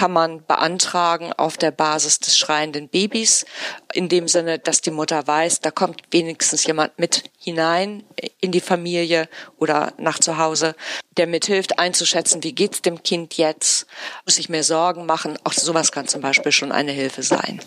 kann 0.00 0.12
man 0.12 0.46
beantragen 0.46 1.34
auf 1.34 1.58
der 1.58 1.72
Basis 1.72 2.20
des 2.20 2.38
schreienden 2.38 2.88
Babys, 2.88 3.44
in 3.92 4.08
dem 4.08 4.28
Sinne, 4.28 4.58
dass 4.58 4.80
die 4.80 4.90
Mutter 4.90 5.26
weiß, 5.26 5.60
da 5.60 5.70
kommt 5.70 6.00
wenigstens 6.10 6.64
jemand 6.64 6.98
mit 6.98 7.24
hinein 7.38 8.04
in 8.40 8.50
die 8.50 8.62
Familie 8.62 9.28
oder 9.58 9.92
nach 9.98 10.18
zu 10.18 10.38
Hause, 10.38 10.74
der 11.18 11.26
mithilft 11.26 11.78
einzuschätzen, 11.78 12.42
wie 12.42 12.54
geht's 12.54 12.80
dem 12.80 13.02
Kind 13.02 13.36
jetzt, 13.36 13.86
muss 14.24 14.38
ich 14.38 14.48
mir 14.48 14.64
Sorgen 14.64 15.04
machen. 15.04 15.38
Auch 15.44 15.52
sowas 15.52 15.92
kann 15.92 16.08
zum 16.08 16.22
Beispiel 16.22 16.52
schon 16.52 16.72
eine 16.72 16.92
Hilfe 16.92 17.22
sein. 17.22 17.60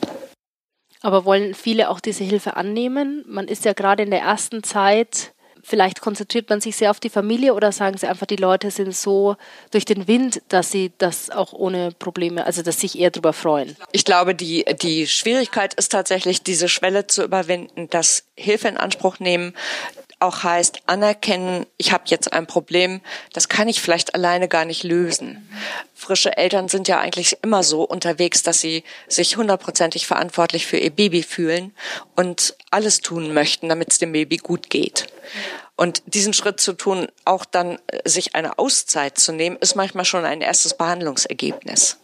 Aber 1.01 1.25
wollen 1.25 1.53
viele 1.53 1.87
auch 1.87 1.99
diese 1.99 2.23
Hilfe 2.23 2.57
annehmen? 2.57 3.23
Man 3.27 3.47
ist 3.47 3.63
ja 3.63 3.73
gerade 3.73 4.01
in 4.01 4.09
der 4.09 4.21
ersten 4.21 4.63
Zeit 4.63 5.32
vielleicht 5.63 6.01
konzentriert 6.01 6.49
man 6.49 6.61
sich 6.61 6.75
sehr 6.75 6.91
auf 6.91 6.99
die 6.99 7.09
Familie 7.09 7.53
oder 7.53 7.71
sagen 7.71 7.97
Sie 7.97 8.07
einfach, 8.07 8.27
die 8.27 8.35
Leute 8.35 8.69
sind 8.69 8.95
so 8.95 9.37
durch 9.71 9.85
den 9.85 10.07
Wind, 10.07 10.41
dass 10.49 10.69
sie 10.69 10.91
das 10.97 11.29
auch 11.29 11.53
ohne 11.53 11.91
Probleme, 11.97 12.45
also 12.45 12.61
dass 12.61 12.79
sich 12.79 12.99
eher 12.99 13.09
darüber 13.09 13.33
freuen? 13.33 13.75
Ich 13.91 14.05
glaube, 14.05 14.35
die, 14.35 14.65
die 14.81 15.07
Schwierigkeit 15.07 15.73
ist 15.73 15.91
tatsächlich, 15.91 16.43
diese 16.43 16.67
Schwelle 16.67 17.07
zu 17.07 17.23
überwinden, 17.23 17.89
dass 17.89 18.25
Hilfe 18.35 18.67
in 18.67 18.77
Anspruch 18.77 19.19
nehmen 19.19 19.53
auch 20.19 20.43
heißt, 20.43 20.81
anerkennen, 20.85 21.65
ich 21.77 21.91
habe 21.91 22.03
jetzt 22.07 22.33
ein 22.33 22.47
Problem, 22.47 23.01
das 23.33 23.49
kann 23.49 23.67
ich 23.67 23.81
vielleicht 23.81 24.15
alleine 24.15 24.47
gar 24.47 24.65
nicht 24.65 24.83
lösen. 24.83 25.49
Frische 25.93 26.37
Eltern 26.37 26.69
sind 26.69 26.87
ja 26.87 26.99
eigentlich 26.99 27.37
immer 27.41 27.63
so 27.63 27.83
unterwegs, 27.83 28.43
dass 28.43 28.61
sie 28.61 28.83
sich 29.07 29.37
hundertprozentig 29.37 30.07
verantwortlich 30.07 30.65
für 30.65 30.77
ihr 30.77 30.91
Baby 30.91 31.23
fühlen 31.23 31.73
und 32.15 32.55
alles 32.71 33.01
tun 33.01 33.33
möchten, 33.33 33.69
damit 33.69 33.91
es 33.91 33.99
dem 33.99 34.11
Baby 34.11 34.37
gut 34.37 34.69
geht. 34.69 35.07
Und 35.75 36.03
diesen 36.05 36.33
Schritt 36.33 36.59
zu 36.59 36.73
tun, 36.73 37.07
auch 37.25 37.45
dann 37.45 37.79
äh, 37.87 38.07
sich 38.07 38.35
eine 38.35 38.59
Auszeit 38.59 39.17
zu 39.17 39.31
nehmen, 39.31 39.57
ist 39.57 39.75
manchmal 39.75 40.05
schon 40.05 40.23
ein 40.23 40.41
erstes 40.41 40.75
Behandlungsergebnis. 40.75 41.97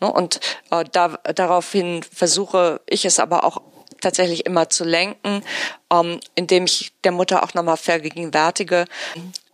Ne, 0.00 0.12
und 0.12 0.40
äh, 0.70 0.84
da, 0.90 1.18
daraufhin 1.34 2.02
versuche 2.02 2.80
ich 2.86 3.04
es 3.04 3.18
aber 3.18 3.44
auch 3.44 3.62
tatsächlich 4.04 4.46
immer 4.46 4.70
zu 4.70 4.84
lenken, 4.84 5.42
ähm, 5.90 6.20
indem 6.34 6.64
ich 6.64 6.92
der 7.02 7.12
Mutter 7.12 7.42
auch 7.42 7.54
nochmal 7.54 7.76
vergegenwärtige, 7.76 8.84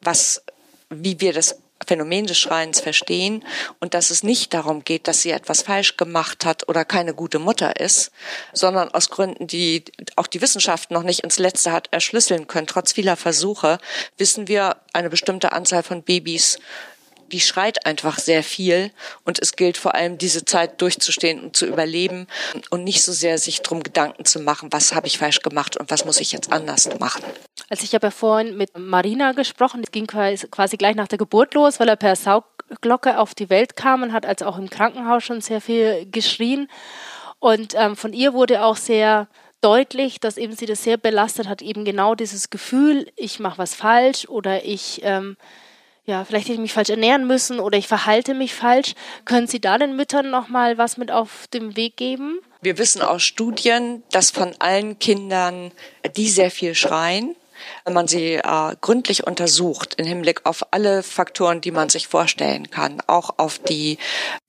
was, 0.02 0.42
wie 0.90 1.20
wir 1.20 1.32
das 1.32 1.56
Phänomen 1.86 2.26
des 2.26 2.38
Schreiens 2.38 2.80
verstehen 2.80 3.44
und 3.80 3.94
dass 3.94 4.10
es 4.10 4.22
nicht 4.22 4.52
darum 4.52 4.84
geht, 4.84 5.08
dass 5.08 5.22
sie 5.22 5.30
etwas 5.30 5.62
falsch 5.62 5.96
gemacht 5.96 6.44
hat 6.44 6.68
oder 6.68 6.84
keine 6.84 7.14
gute 7.14 7.38
Mutter 7.38 7.80
ist, 7.80 8.12
sondern 8.52 8.90
aus 8.90 9.08
Gründen, 9.08 9.46
die 9.46 9.84
auch 10.16 10.26
die 10.26 10.42
Wissenschaft 10.42 10.90
noch 10.90 11.02
nicht 11.02 11.20
ins 11.20 11.38
Letzte 11.38 11.72
hat 11.72 11.88
erschlüsseln 11.90 12.46
können. 12.46 12.66
Trotz 12.66 12.92
vieler 12.92 13.16
Versuche 13.16 13.78
wissen 14.18 14.46
wir, 14.46 14.76
eine 14.92 15.08
bestimmte 15.08 15.52
Anzahl 15.52 15.82
von 15.82 16.02
Babys 16.02 16.58
die 17.30 17.40
schreit 17.40 17.86
einfach 17.86 18.18
sehr 18.18 18.42
viel 18.42 18.90
und 19.24 19.38
es 19.40 19.56
gilt 19.56 19.78
vor 19.78 19.94
allem 19.94 20.18
diese 20.18 20.44
Zeit 20.44 20.80
durchzustehen 20.82 21.40
und 21.40 21.56
zu 21.56 21.66
überleben 21.66 22.26
und 22.70 22.84
nicht 22.84 23.02
so 23.02 23.12
sehr 23.12 23.38
sich 23.38 23.62
drum 23.62 23.82
Gedanken 23.82 24.24
zu 24.24 24.40
machen, 24.40 24.72
was 24.72 24.94
habe 24.94 25.06
ich 25.06 25.18
falsch 25.18 25.40
gemacht 25.40 25.76
und 25.76 25.90
was 25.90 26.04
muss 26.04 26.20
ich 26.20 26.32
jetzt 26.32 26.52
anders 26.52 26.88
machen. 26.98 27.24
Also 27.68 27.84
ich 27.84 27.94
habe 27.94 28.08
ja 28.08 28.10
vorhin 28.10 28.56
mit 28.56 28.76
Marina 28.76 29.32
gesprochen, 29.32 29.82
es 29.82 29.92
ging 29.92 30.06
quasi 30.06 30.76
gleich 30.76 30.96
nach 30.96 31.08
der 31.08 31.18
Geburt 31.18 31.54
los, 31.54 31.80
weil 31.80 31.88
er 31.88 31.96
per 31.96 32.16
Saugglocke 32.16 33.18
auf 33.18 33.34
die 33.34 33.48
Welt 33.48 33.76
kam 33.76 34.02
und 34.02 34.12
hat 34.12 34.26
also 34.26 34.46
auch 34.46 34.58
im 34.58 34.68
Krankenhaus 34.68 35.24
schon 35.24 35.40
sehr 35.40 35.60
viel 35.60 36.06
geschrien 36.10 36.68
und 37.40 37.74
ähm, 37.74 37.96
von 37.96 38.12
ihr 38.12 38.34
wurde 38.34 38.62
auch 38.62 38.76
sehr 38.76 39.26
deutlich, 39.62 40.20
dass 40.20 40.36
eben 40.36 40.54
sie 40.54 40.66
das 40.66 40.84
sehr 40.84 40.96
belastet 40.96 41.48
hat, 41.48 41.62
eben 41.62 41.84
genau 41.84 42.14
dieses 42.14 42.50
Gefühl, 42.50 43.10
ich 43.16 43.40
mache 43.40 43.58
was 43.58 43.74
falsch 43.74 44.28
oder 44.28 44.64
ich 44.64 45.00
ähm, 45.02 45.36
ja, 46.10 46.24
vielleicht 46.24 46.46
hätte 46.46 46.54
ich 46.54 46.60
mich 46.60 46.72
falsch 46.72 46.90
ernähren 46.90 47.26
müssen 47.26 47.60
oder 47.60 47.78
ich 47.78 47.86
verhalte 47.86 48.34
mich 48.34 48.52
falsch. 48.52 48.94
Können 49.24 49.46
Sie 49.46 49.60
da 49.60 49.78
den 49.78 49.94
Müttern 49.94 50.28
noch 50.28 50.48
mal 50.48 50.76
was 50.76 50.96
mit 50.96 51.12
auf 51.12 51.46
den 51.54 51.76
Weg 51.76 51.96
geben? 51.96 52.40
Wir 52.60 52.78
wissen 52.78 53.00
aus 53.00 53.22
Studien, 53.22 54.02
dass 54.10 54.32
von 54.32 54.54
allen 54.58 54.98
Kindern, 54.98 55.70
die 56.16 56.28
sehr 56.28 56.50
viel 56.50 56.74
schreien, 56.74 57.36
wenn 57.84 57.94
man 57.94 58.08
sie 58.08 58.34
äh, 58.34 58.76
gründlich 58.80 59.24
untersucht 59.24 59.94
im 59.98 60.06
Hinblick 60.06 60.46
auf 60.46 60.72
alle 60.72 61.04
Faktoren, 61.04 61.60
die 61.60 61.70
man 61.70 61.88
sich 61.90 62.08
vorstellen 62.08 62.70
kann, 62.70 63.00
auch 63.06 63.38
auf 63.38 63.60
die 63.60 63.98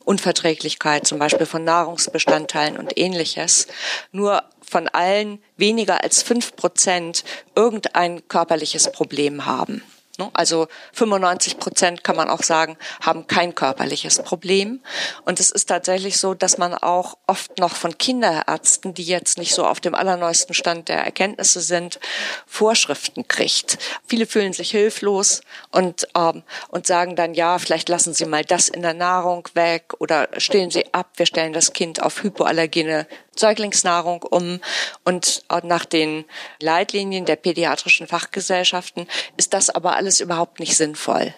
Unverträglichkeit 0.04 1.06
zum 1.06 1.19
Beispiel 1.19 1.45
von 1.45 1.63
Nahrungsbestandteilen 1.63 2.78
und 2.78 2.97
ähnliches, 2.97 3.67
nur 4.12 4.43
von 4.67 4.88
allen 4.88 5.43
weniger 5.58 6.04
als 6.04 6.24
fünf 6.24 6.56
Prozent 6.56 7.24
irgendein 7.56 8.28
körperliches 8.28 8.91
Problem 8.91 9.45
haben. 9.45 9.84
Ne? 10.21 10.31
Also 10.34 10.67
95 10.93 11.57
Prozent 11.57 12.03
kann 12.03 12.15
man 12.15 12.29
auch 12.29 12.43
sagen, 12.43 12.77
haben 13.01 13.27
kein 13.27 13.55
körperliches 13.55 14.19
Problem. 14.19 14.81
Und 15.25 15.39
es 15.39 15.51
ist 15.51 15.65
tatsächlich 15.65 16.17
so, 16.17 16.34
dass 16.34 16.57
man 16.57 16.73
auch 16.73 17.17
oft 17.27 17.57
noch 17.60 17.75
von 17.75 17.97
Kinderärzten, 17.97 18.93
die 18.93 19.03
jetzt 19.03 19.38
nicht 19.38 19.53
so 19.53 19.65
auf 19.65 19.79
dem 19.79 19.95
allerneuesten 19.95 20.53
Stand 20.53 20.89
der 20.89 21.03
Erkenntnisse 21.03 21.62
sind, 21.62 21.99
Vorschriften 22.45 23.27
kriegt. 23.27 23.77
Viele 24.07 24.25
fühlen 24.25 24.53
sich 24.53 24.71
hilflos 24.71 25.41
und, 25.71 26.07
ähm, 26.15 26.43
und 26.69 26.88
sagen 26.88 27.15
dann, 27.15 27.34
ja, 27.34 27.57
vielleicht 27.60 27.89
lassen 27.89 28.13
Sie 28.13 28.25
mal 28.25 28.43
das 28.45 28.67
in 28.67 28.81
der 28.81 28.93
Nahrung 28.93 29.47
weg 29.53 29.93
oder 29.99 30.29
stillen 30.38 30.71
Sie 30.71 30.93
ab, 30.93 31.10
wir 31.15 31.25
stellen 31.25 31.53
das 31.53 31.73
Kind 31.73 32.01
auf 32.01 32.23
hypoallergene 32.23 33.07
Säuglingsnahrung 33.36 34.24
um. 34.24 34.60
Und 35.04 35.44
nach 35.63 35.86
den 35.86 36.26
Leitlinien 36.60 37.26
der 37.26 37.36
pädiatrischen 37.36 38.08
Fachgesellschaften 38.08 39.08
ist 39.38 39.54
das 39.54 39.70
aber 39.70 39.96
alles 39.96 40.20
überhaupt 40.20 40.60
nicht 40.60 40.76
sinnvoll. 40.76 41.34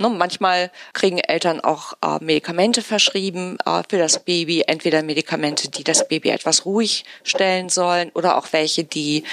Ne, 0.00 0.08
manchmal 0.08 0.70
kriegen 0.92 1.18
Eltern 1.18 1.60
auch 1.60 1.94
äh, 2.02 2.22
Medikamente 2.22 2.82
verschrieben 2.82 3.58
äh, 3.64 3.82
für 3.88 3.98
das 3.98 4.18
Baby, 4.18 4.64
entweder 4.66 5.02
Medikamente, 5.02 5.70
die 5.70 5.84
das 5.84 6.08
Baby 6.08 6.30
etwas 6.30 6.64
ruhig 6.66 7.04
stellen 7.24 7.68
sollen 7.68 8.10
oder 8.14 8.36
auch 8.36 8.48
welche, 8.52 8.84
die 8.84 9.24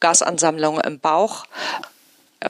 Gasansammlungen 0.00 0.82
im 0.82 1.00
Bauch 1.00 1.44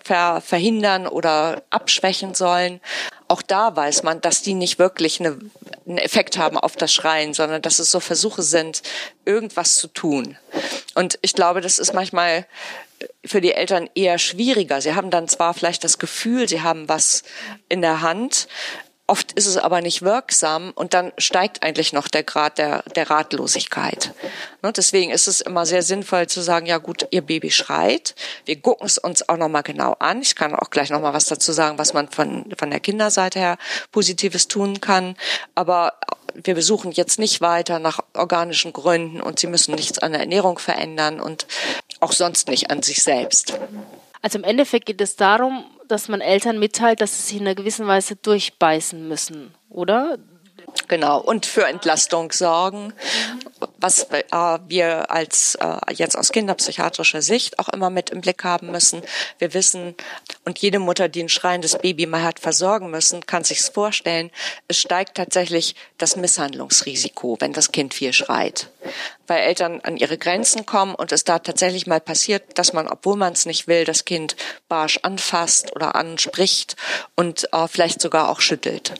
ver 0.04 0.42
verhindern 0.42 1.06
oder 1.06 1.62
abschwächen 1.70 2.34
sollen. 2.34 2.80
Auch 3.26 3.42
da 3.42 3.74
weiß 3.74 4.02
man, 4.02 4.20
dass 4.20 4.42
die 4.42 4.54
nicht 4.54 4.78
wirklich 4.78 5.20
eine, 5.20 5.38
einen 5.88 5.98
Effekt 5.98 6.38
haben 6.38 6.58
auf 6.58 6.76
das 6.76 6.92
Schreien, 6.92 7.34
sondern 7.34 7.62
dass 7.62 7.78
es 7.78 7.90
so 7.90 8.00
Versuche 8.00 8.42
sind, 8.42 8.82
irgendwas 9.24 9.76
zu 9.76 9.88
tun. 9.88 10.36
Und 10.94 11.18
ich 11.22 11.32
glaube, 11.32 11.60
das 11.60 11.78
ist 11.78 11.94
manchmal 11.94 12.46
für 13.24 13.40
die 13.40 13.52
Eltern 13.52 13.88
eher 13.94 14.18
schwieriger. 14.18 14.80
Sie 14.80 14.94
haben 14.94 15.10
dann 15.10 15.28
zwar 15.28 15.54
vielleicht 15.54 15.84
das 15.84 15.98
Gefühl, 15.98 16.48
sie 16.48 16.62
haben 16.62 16.88
was 16.88 17.22
in 17.68 17.80
der 17.80 18.00
Hand, 18.00 18.48
Oft 19.10 19.32
ist 19.32 19.46
es 19.46 19.56
aber 19.56 19.80
nicht 19.80 20.02
wirksam 20.02 20.70
und 20.74 20.92
dann 20.92 21.12
steigt 21.16 21.62
eigentlich 21.62 21.94
noch 21.94 22.08
der 22.08 22.24
Grad 22.24 22.58
der, 22.58 22.82
der 22.94 23.08
Ratlosigkeit. 23.08 24.12
Ne, 24.60 24.70
deswegen 24.70 25.10
ist 25.10 25.26
es 25.26 25.40
immer 25.40 25.64
sehr 25.64 25.82
sinnvoll 25.82 26.26
zu 26.26 26.42
sagen, 26.42 26.66
ja 26.66 26.76
gut, 26.76 27.08
Ihr 27.10 27.22
Baby 27.22 27.50
schreit. 27.50 28.14
Wir 28.44 28.60
gucken 28.60 28.86
es 28.86 28.98
uns 28.98 29.26
auch 29.26 29.38
nochmal 29.38 29.62
genau 29.62 29.96
an. 29.98 30.20
Ich 30.20 30.36
kann 30.36 30.54
auch 30.54 30.68
gleich 30.68 30.90
nochmal 30.90 31.14
was 31.14 31.24
dazu 31.24 31.52
sagen, 31.52 31.78
was 31.78 31.94
man 31.94 32.10
von, 32.10 32.52
von 32.58 32.70
der 32.70 32.80
Kinderseite 32.80 33.38
her 33.38 33.56
Positives 33.92 34.46
tun 34.46 34.82
kann. 34.82 35.16
Aber 35.54 35.94
wir 36.34 36.54
besuchen 36.54 36.92
jetzt 36.92 37.18
nicht 37.18 37.40
weiter 37.40 37.78
nach 37.78 38.00
organischen 38.12 38.74
Gründen 38.74 39.22
und 39.22 39.38
Sie 39.38 39.46
müssen 39.46 39.74
nichts 39.74 39.98
an 39.98 40.12
der 40.12 40.20
Ernährung 40.20 40.58
verändern 40.58 41.18
und 41.18 41.46
auch 42.00 42.12
sonst 42.12 42.48
nicht 42.48 42.70
an 42.70 42.82
sich 42.82 43.02
selbst. 43.02 43.54
Also 44.22 44.38
im 44.38 44.44
Endeffekt 44.44 44.86
geht 44.86 45.00
es 45.00 45.16
darum, 45.16 45.64
dass 45.86 46.08
man 46.08 46.20
Eltern 46.20 46.58
mitteilt, 46.58 47.00
dass 47.00 47.16
sie 47.16 47.22
sich 47.22 47.40
in 47.40 47.46
einer 47.46 47.54
gewissen 47.54 47.86
Weise 47.86 48.16
durchbeißen 48.16 49.06
müssen, 49.08 49.54
oder? 49.70 50.18
Genau, 50.86 51.20
und 51.20 51.46
für 51.46 51.66
Entlastung 51.66 52.32
sorgen. 52.32 52.92
Was 53.78 54.04
äh, 54.10 54.58
wir 54.66 55.10
als 55.10 55.54
äh, 55.56 55.76
jetzt 55.94 56.16
aus 56.16 56.32
kinderpsychiatrischer 56.32 57.22
Sicht 57.22 57.58
auch 57.58 57.68
immer 57.68 57.90
mit 57.90 58.10
im 58.10 58.20
Blick 58.20 58.44
haben 58.44 58.70
müssen. 58.70 59.02
Wir 59.38 59.54
wissen, 59.54 59.94
und 60.44 60.58
jede 60.58 60.78
Mutter, 60.78 61.08
die 61.08 61.22
ein 61.22 61.28
schreiendes 61.28 61.78
Baby 61.78 62.06
mal 62.06 62.22
hat 62.22 62.40
versorgen 62.40 62.90
müssen, 62.90 63.24
kann 63.26 63.44
sich's 63.44 63.68
vorstellen, 63.68 64.30
es 64.66 64.78
steigt 64.78 65.16
tatsächlich 65.16 65.74
das 65.98 66.16
Misshandlungsrisiko, 66.16 67.36
wenn 67.40 67.52
das 67.52 67.72
Kind 67.72 67.94
viel 67.94 68.12
schreit. 68.12 68.70
Weil 69.26 69.40
Eltern 69.40 69.80
an 69.82 69.96
ihre 69.96 70.18
Grenzen 70.18 70.64
kommen 70.66 70.94
und 70.94 71.12
es 71.12 71.24
da 71.24 71.38
tatsächlich 71.38 71.86
mal 71.86 72.00
passiert, 72.00 72.58
dass 72.58 72.72
man, 72.72 72.88
obwohl 72.88 73.16
man 73.16 73.34
es 73.34 73.46
nicht 73.46 73.68
will, 73.68 73.84
das 73.84 74.04
Kind 74.04 74.36
barsch 74.68 74.98
anfasst 75.02 75.74
oder 75.76 75.94
anspricht 75.94 76.76
und 77.14 77.52
äh, 77.52 77.68
vielleicht 77.68 78.00
sogar 78.00 78.30
auch 78.30 78.40
schüttelt. 78.40 78.94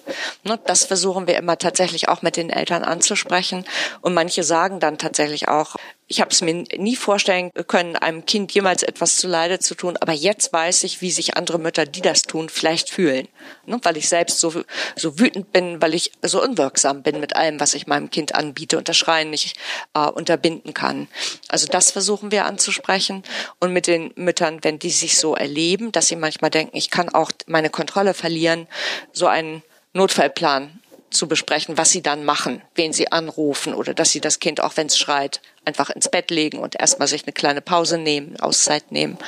Ne, 0.45 0.59
das 0.67 0.85
versuchen 0.85 1.27
wir 1.27 1.37
immer 1.37 1.57
tatsächlich 1.57 2.09
auch 2.09 2.23
mit 2.23 2.37
den 2.37 2.51
Eltern 2.51 2.85
anzusprechen. 2.85 3.65
Und 4.03 4.15
manche 4.15 4.43
sagen 4.43 4.68
dann 4.81 4.99
tatsächlich 4.99 5.49
auch, 5.49 5.77
ich 6.07 6.21
habe 6.21 6.31
es 6.31 6.41
mir 6.41 6.65
nie 6.77 6.97
vorstellen 6.97 7.51
können, 7.67 7.97
einem 7.97 8.25
Kind 8.27 8.53
jemals 8.53 8.83
etwas 8.83 9.17
zu 9.17 9.29
Leide 9.29 9.59
zu 9.59 9.75
tun, 9.75 9.97
aber 10.01 10.13
jetzt 10.13 10.53
weiß 10.53 10.85
ich, 10.85 11.01
wie 11.01 11.11
sich 11.11 11.37
andere 11.37 11.59
Mütter, 11.59 11.87
die 11.87 12.01
das 12.01 12.23
tun, 12.23 12.49
vielleicht 12.49 12.91
fühlen. 12.91 13.29
Ne? 13.67 13.79
Weil 13.83 13.97
ich 13.97 14.09
selbst 14.09 14.41
so, 14.41 14.63
so 14.97 15.19
wütend 15.19 15.53
bin, 15.53 15.81
weil 15.83 15.95
ich 15.95 16.13
so 16.23 16.43
unwirksam 16.43 17.03
bin 17.03 17.21
mit 17.21 17.37
allem, 17.37 17.61
was 17.61 17.75
ich 17.75 17.87
meinem 17.87 18.11
Kind 18.11 18.35
anbiete 18.35 18.79
und 18.79 18.89
das 18.89 18.97
Schreien 18.97 19.31
nicht 19.31 19.57
äh, 19.95 20.07
unterbinden 20.07 20.75
kann. 20.75 21.09
Also 21.49 21.67
das 21.67 21.91
versuchen 21.91 22.31
wir 22.31 22.47
anzusprechen. 22.47 23.23
Und 23.61 23.73
mit 23.73 23.87
den 23.87 24.13
Müttern, 24.17 24.59
wenn 24.63 24.79
die 24.79 24.91
sich 24.91 25.19
so 25.19 25.35
erleben, 25.35 25.93
dass 25.93 26.09
sie 26.09 26.17
manchmal 26.17 26.51
denken, 26.51 26.77
ich 26.77 26.91
kann 26.91 27.09
auch 27.09 27.31
meine 27.47 27.71
Kontrolle 27.71 28.15
verlieren, 28.15 28.67
so 29.13 29.27
einen 29.27 29.63
Notfallplan 29.93 30.81
zu 31.11 31.29
besprechen, 31.29 31.79
was 31.79 31.91
sie 31.91 32.03
dann 32.03 32.25
machen, 32.25 32.63
wen 32.75 32.93
sie 32.93 33.11
anrufen 33.11 33.75
oder 33.75 33.95
dass 33.95 34.11
sie 34.11 34.21
das 34.21 34.41
Kind, 34.41 34.61
auch 34.61 34.77
wenn 34.77 34.89
es 34.89 34.99
schreit, 34.99 35.41
einfach 35.65 35.91
ins 35.91 36.09
Bett 36.09 36.31
legen 36.31 36.59
und 36.59 36.79
erstmal 36.79 37.09
sich 37.09 37.25
eine 37.25 37.33
kleine 37.33 37.61
Pause 37.61 37.99
nehmen, 37.99 38.39
Auszeit 38.41 38.93
nehmen. 38.93 39.19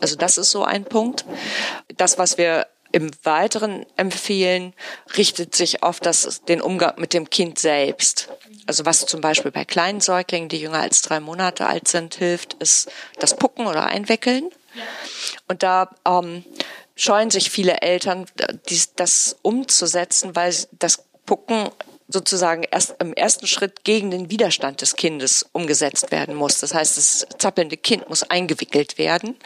Also 0.00 0.16
das 0.16 0.38
ist 0.38 0.50
so 0.50 0.64
ein 0.64 0.84
Punkt. 0.84 1.24
Das, 1.96 2.18
was 2.18 2.38
wir 2.38 2.66
im 2.92 3.10
Weiteren 3.24 3.84
empfehlen, 3.96 4.72
richtet 5.16 5.56
sich 5.56 5.82
auf 5.82 5.98
das, 5.98 6.44
den 6.44 6.60
Umgang 6.60 6.94
mit 6.98 7.12
dem 7.12 7.28
Kind 7.28 7.58
selbst. 7.58 8.28
Also 8.66 8.86
was 8.86 9.04
zum 9.06 9.20
Beispiel 9.20 9.50
bei 9.50 9.64
kleinen 9.64 10.00
Säuglingen, 10.00 10.48
die 10.48 10.60
jünger 10.60 10.78
als 10.78 11.02
drei 11.02 11.18
Monate 11.18 11.66
alt 11.66 11.88
sind, 11.88 12.14
hilft, 12.14 12.54
ist 12.54 12.88
das 13.18 13.36
Pucken 13.36 13.66
oder 13.66 13.86
Einwickeln. 13.86 14.48
Und 15.48 15.64
da 15.64 15.90
ähm, 16.06 16.44
scheuen 16.94 17.30
sich 17.30 17.50
viele 17.50 17.80
Eltern, 17.80 18.26
dies, 18.68 18.94
das 18.94 19.36
umzusetzen, 19.42 20.36
weil 20.36 20.54
das 20.72 21.04
Pucken 21.26 21.70
sozusagen 22.08 22.64
erst 22.70 22.96
im 23.00 23.14
ersten 23.14 23.46
Schritt 23.46 23.84
gegen 23.84 24.10
den 24.10 24.30
Widerstand 24.30 24.80
des 24.82 24.96
Kindes 24.96 25.46
umgesetzt 25.52 26.10
werden 26.12 26.34
muss. 26.34 26.60
Das 26.60 26.74
heißt, 26.74 26.96
das 26.96 27.26
zappelnde 27.38 27.76
Kind 27.76 28.08
muss 28.08 28.22
eingewickelt 28.22 28.98
werden. 28.98 29.36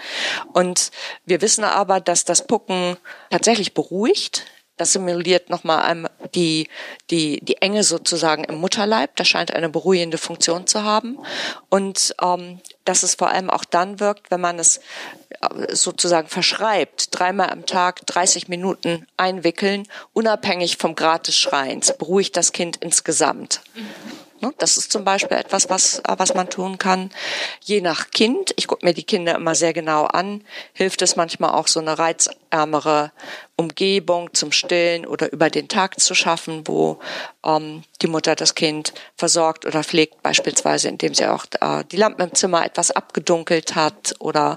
Und 0.53 0.91
wir 1.25 1.41
wissen 1.41 1.65
aber, 1.65 2.01
dass 2.01 2.25
das 2.25 2.47
Pucken 2.47 2.97
tatsächlich 3.31 3.75
beruhigt. 3.75 4.45
Das 4.79 4.93
simuliert 4.93 5.51
nochmal 5.51 6.09
die, 6.35 6.69
die, 7.11 7.41
die 7.45 7.61
Enge 7.61 7.85
sozusagen 7.85 8.45
im 8.45 8.57
Mutterleib. 8.57 9.17
Das 9.17 9.29
scheint 9.29 9.53
eine 9.53 9.69
beruhigende 9.69 10.19
Funktion 10.19 10.67
zu 10.67 10.85
haben. 10.85 11.19
Und 11.69 12.15
ähm, 12.23 12.61
dass 12.85 13.03
es 13.03 13.17
vor 13.17 13.29
allem 13.29 13.51
auch 13.51 13.65
dann 13.65 14.01
wirkt, 14.01 14.31
wenn 14.31 14.41
man 14.41 14.59
es 14.59 14.81
äh, 15.41 15.75
sozusagen 15.75 16.29
verschreibt, 16.29 17.09
dreimal 17.11 17.51
am 17.51 17.67
Tag 17.67 18.07
30 18.07 18.49
Minuten 18.49 19.07
einwickeln, 19.17 19.87
unabhängig 20.15 20.79
vom 20.79 20.95
Grad 20.95 21.29
des 21.29 21.37
Schreins, 21.37 21.95
beruhigt 21.97 22.37
das 22.37 22.53
Kind 22.53 22.79
insgesamt. 22.79 23.61
Ne, 23.75 23.83
das 24.59 24.77
ist 24.77 24.93
zum 24.93 25.05
Beispiel 25.05 25.37
etwas, 25.37 25.69
was, 25.69 25.99
äh, 26.01 26.15
was 26.17 26.35
man 26.35 26.49
tun 26.49 26.79
kann. 26.79 27.11
Je 27.63 27.81
nach 27.81 28.11
Kind, 28.11 28.53
ich 28.57 28.67
gucke 28.67 28.87
mir 28.87 28.95
die 28.95 29.03
Kinder 29.03 29.35
immer 29.35 29.55
sehr 29.55 29.73
genau 29.73 30.05
an, 30.05 30.45
hilft 30.73 31.03
es 31.03 31.17
manchmal 31.17 31.51
auch 31.51 31.67
so 31.67 31.81
eine 31.81 31.99
reizärmere 31.99 33.13
Umgebung 33.57 34.33
zum 34.35 34.53
Stillen 34.53 35.07
oder 35.07 35.33
über 35.33 35.51
den 35.51 35.69
Tag 35.69 35.99
zu 35.99 36.15
schaffen, 36.15 36.67
wo 36.67 37.01
ähm, 37.45 37.83
die 38.01 38.07
Mutter 38.07 38.37
das 38.37 38.55
Kind 38.55 38.93
versorgt 39.17 39.67
oder 39.67 39.83
pflegt, 39.83 40.23
beispielsweise 40.23 40.89
indem 40.89 41.15
sie 41.15 41.27
auch 41.27 41.45
äh, 41.61 41.85
die 41.91 41.97
Lampen 41.97 42.23
im 42.23 42.35
Zimmer 42.35 42.65
etwas 42.65 42.91
abgedunkelt 42.91 43.75
hat 43.75 44.15
oder 44.21 44.57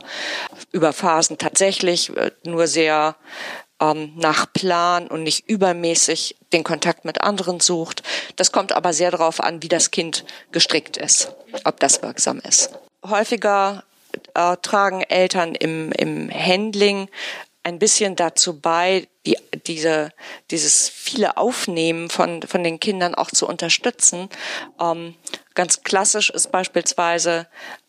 über 0.71 0.93
Phasen 0.93 1.37
tatsächlich 1.39 2.15
äh, 2.15 2.31
nur 2.43 2.67
sehr 2.67 3.15
ähm, 3.81 4.13
nach 4.15 4.51
Plan 4.53 5.07
und 5.07 5.23
nicht 5.23 5.49
übermäßig 5.49 6.37
den 6.53 6.63
Kontakt 6.63 7.03
mit 7.03 7.21
anderen 7.21 7.59
sucht. 7.59 8.03
Das 8.37 8.51
kommt 8.51 8.71
aber 8.71 8.93
sehr 8.93 9.11
darauf 9.11 9.41
an, 9.41 9.61
wie 9.63 9.67
das 9.67 9.91
Kind 9.91 10.23
gestrickt 10.51 10.95
ist, 10.95 11.33
ob 11.65 11.79
das 11.79 12.01
wirksam 12.01 12.39
ist. 12.39 12.69
Häufiger 13.05 13.83
äh, 14.35 14.55
tragen 14.61 15.01
Eltern 15.01 15.55
im, 15.55 15.91
im 15.93 16.29
Handling 16.31 17.09
ein 17.63 17.79
bisschen 17.79 18.15
dazu 18.15 18.59
bei, 18.59 19.07
die, 19.25 19.37
diese, 19.67 20.11
dieses 20.49 20.89
viele 20.89 21.37
Aufnehmen 21.37 22.09
von, 22.09 22.41
von 22.41 22.63
den 22.63 22.79
Kindern 22.79 23.13
auch 23.13 23.29
zu 23.29 23.47
unterstützen. 23.47 24.29
Ähm, 24.79 25.15
ganz 25.53 25.83
klassisch 25.83 26.29
ist 26.31 26.51
beispielsweise, 26.51 27.47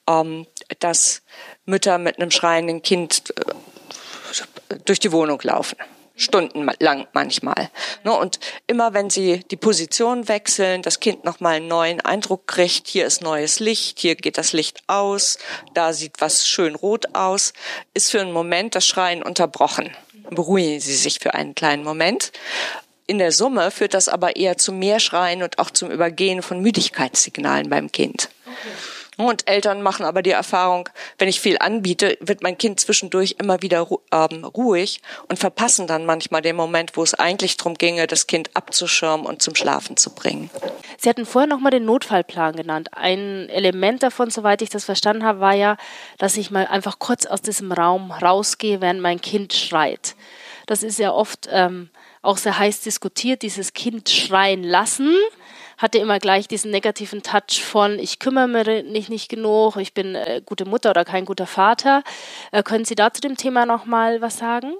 ähm, 0.09 0.47
dass 0.81 1.23
Mütter 1.65 1.99
mit 1.99 2.19
einem 2.19 2.31
schreienden 2.31 2.83
Kind 2.83 3.33
äh, 3.37 3.55
durch 4.85 5.01
die 5.01 5.13
Wohnung 5.13 5.41
laufen 5.43 5.77
stundenlang 6.17 7.07
manchmal. 7.13 7.71
Ne, 8.05 8.13
und 8.13 8.39
immer 8.67 8.95
wenn 8.95 9.11
sie 9.11 9.41
die 9.51 9.57
Position 9.57 10.29
wechseln, 10.29 10.83
das 10.83 11.01
Kind 11.01 11.25
nochmal 11.25 11.57
einen 11.57 11.69
neuen 11.69 12.01
Eindruck 12.01 12.47
kriegt, 12.47 12.89
hier 12.89 13.07
ist 13.07 13.23
neues 13.23 13.61
Licht, 13.61 13.99
hier 13.99 14.15
geht 14.15 14.39
das 14.39 14.53
Licht 14.53 14.83
aus, 14.87 15.39
da 15.75 15.93
sieht 15.93 16.21
was 16.21 16.47
schön 16.47 16.75
rot 16.75 17.15
aus, 17.15 17.53
ist 17.95 18.11
für 18.11 18.21
einen 18.21 18.33
Moment 18.33 18.75
das 18.75 18.87
Schreien 18.87 19.23
unterbrochen. 19.23 19.91
Beruhigen 20.31 20.81
Sie 20.81 20.95
sich 20.95 21.19
für 21.19 21.35
einen 21.35 21.55
kleinen 21.55 21.85
Moment. 21.85 22.33
In 23.07 23.19
der 23.19 23.33
Summe 23.33 23.71
führt 23.71 23.95
das 23.95 24.09
aber 24.09 24.37
eher 24.37 24.57
zu 24.57 24.73
mehr 24.73 25.01
Schreien 25.01 25.43
und 25.43 25.59
auch 25.59 25.71
zum 25.71 25.91
Übergehen 25.91 26.43
von 26.43 26.61
Müdigkeitssignalen 26.61 27.69
beim 27.69 27.91
Kind. 27.91 28.31
Okay. 28.47 29.02
Und 29.27 29.49
Eltern 29.49 29.83
machen 29.83 30.05
aber 30.05 30.23
die 30.23 30.31
Erfahrung, 30.31 30.89
wenn 31.19 31.29
ich 31.29 31.41
viel 31.41 31.59
anbiete, 31.59 32.19
wird 32.21 32.43
mein 32.43 32.59
Kind 32.59 32.81
zwischendurch 32.81 33.37
immer 33.39 33.63
wieder 33.63 33.87
ähm, 34.11 34.45
ruhig 34.45 35.01
und 35.29 35.39
verpassen 35.39 35.87
dann 35.87 36.07
manchmal 36.07 36.43
den 36.43 36.57
Moment, 36.57 36.97
wo 36.97 37.03
es 37.03 37.15
eigentlich 37.15 37.57
darum 37.57 37.75
ginge, 37.75 38.07
das 38.07 38.27
Kind 38.27 38.51
abzuschirmen 38.55 39.27
und 39.27 39.41
zum 39.41 39.55
Schlafen 39.55 39.97
zu 39.97 40.15
bringen. 40.15 40.51
Sie 40.99 41.09
hatten 41.09 41.27
vorher 41.27 41.49
noch 41.49 41.61
mal 41.61 41.71
den 41.71 41.85
Notfallplan 41.85 42.57
genannt. 42.57 42.89
Ein 42.93 43.49
Element 43.49 44.03
davon, 44.03 44.31
soweit 44.31 44.63
ich 44.63 44.71
das 44.71 44.85
verstanden 44.85 45.25
habe, 45.25 45.41
war 45.41 45.55
ja, 45.55 45.77
dass 46.19 46.37
ich 46.37 46.51
mal 46.51 46.67
einfach 46.67 46.99
kurz 46.99 47.27
aus 47.27 47.43
diesem 47.43 47.73
Raum 47.73 48.11
rausgehe, 48.11 48.81
während 48.81 49.01
mein 49.01 49.21
Kind 49.21 49.53
schreit. 49.53 50.17
Das 50.67 50.83
ist 50.83 50.99
ja 50.99 51.13
oft 51.13 51.49
ähm, 51.51 51.91
auch 52.23 52.37
sehr 52.37 52.59
heiß 52.59 52.81
diskutiert, 52.81 53.43
dieses 53.43 53.73
Kind 53.73 54.09
schreien 54.09 54.63
lassen 54.63 55.15
hatte 55.79 55.99
immer 55.99 56.19
gleich 56.19 56.49
diesen 56.49 56.71
negativen 56.71 57.23
Touch 57.23 57.63
von, 57.63 57.99
ich 57.99 58.19
kümmere 58.19 58.83
mich 58.85 59.09
nicht 59.09 59.29
genug, 59.29 59.77
ich 59.77 59.95
bin 59.95 60.15
äh, 60.15 60.43
gute 60.45 60.65
Mutter 60.65 60.91
oder 60.91 61.05
kein 61.05 61.25
guter 61.25 61.47
Vater. 61.47 62.03
Äh, 62.51 62.63
können 62.63 62.85
Sie 62.85 62.95
da 62.95 63.13
zu 63.13 63.21
dem 63.21 63.37
Thema 63.37 63.67
noch 63.67 63.87
mal 63.87 64.21
was 64.21 64.39
sagen? 64.39 64.75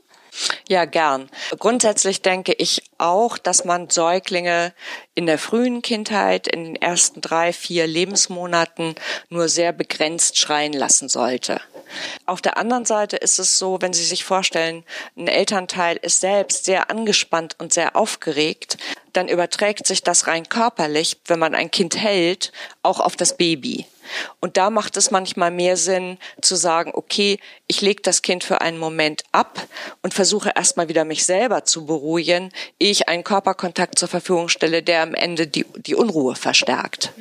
Ja, 0.69 0.87
gern. 0.87 1.29
Grundsätzlich 1.59 2.23
denke 2.23 2.53
ich 2.53 2.83
auch, 2.99 3.37
dass 3.37 3.65
man 3.65 3.91
Säuglinge 3.91 4.73
in 5.15 5.27
der 5.27 5.39
frühen 5.39 5.83
Kindheit, 5.83 6.49
in 6.49 6.65
den 6.65 6.77
ersten 6.77 7.21
drei, 7.21 7.53
vier 7.53 7.87
Lebensmonaten 7.87 8.95
nur 9.29 9.49
sehr 9.49 9.73
begrenzt 9.73 10.39
schreien 10.39 10.73
lassen 10.73 11.09
sollte. 11.09 11.61
Auf 12.25 12.41
der 12.41 12.57
anderen 12.57 12.87
Seite 12.87 13.17
ist 13.17 13.39
es 13.39 13.59
so, 13.59 13.79
wenn 13.81 13.93
Sie 13.93 14.05
sich 14.05 14.25
vorstellen, 14.25 14.85
ein 15.17 15.29
Elternteil 15.29 15.99
ist 16.01 16.21
selbst 16.21 16.65
sehr 16.65 16.91
angespannt 16.91 17.57
und 17.59 17.73
sehr 17.75 17.97
aufgeregt, 17.97 18.79
dann 19.13 19.29
überträgt 19.29 19.87
sich 19.87 20.03
das 20.03 20.27
rein 20.27 20.49
körperlich, 20.49 21.19
wenn 21.27 21.39
man 21.39 21.55
ein 21.55 21.71
Kind 21.71 21.97
hält, 21.97 22.53
auch 22.83 23.01
auf 23.01 23.17
das 23.17 23.37
Baby. 23.37 23.87
Und 24.41 24.57
da 24.57 24.71
macht 24.71 24.97
es 24.97 25.11
manchmal 25.11 25.51
mehr 25.51 25.77
Sinn 25.77 26.19
zu 26.41 26.57
sagen, 26.57 26.93
okay, 26.95 27.39
ich 27.67 27.81
lege 27.81 28.03
das 28.03 28.23
Kind 28.23 28.45
für 28.45 28.61
einen 28.61 28.79
Moment 28.79 29.25
ab 29.33 29.67
und 30.03 30.15
versuche 30.15 30.53
erstmal 30.55 30.89
wieder 30.89 31.05
mich 31.05 31.25
selber 31.25 31.65
zu 31.65 31.87
beruhigen, 31.87 32.53
ehe 32.79 32.91
ich 32.91 33.09
einen 33.09 33.25
Körperkontakt 33.25 33.99
zur 33.99 34.09
Verfügung 34.09 34.49
stelle, 34.49 34.83
der 34.83 35.03
am 35.03 35.15
Ende 35.15 35.47
die, 35.47 35.65
die 35.77 35.95
Unruhe 35.95 36.35
verstärkt. 36.35 37.13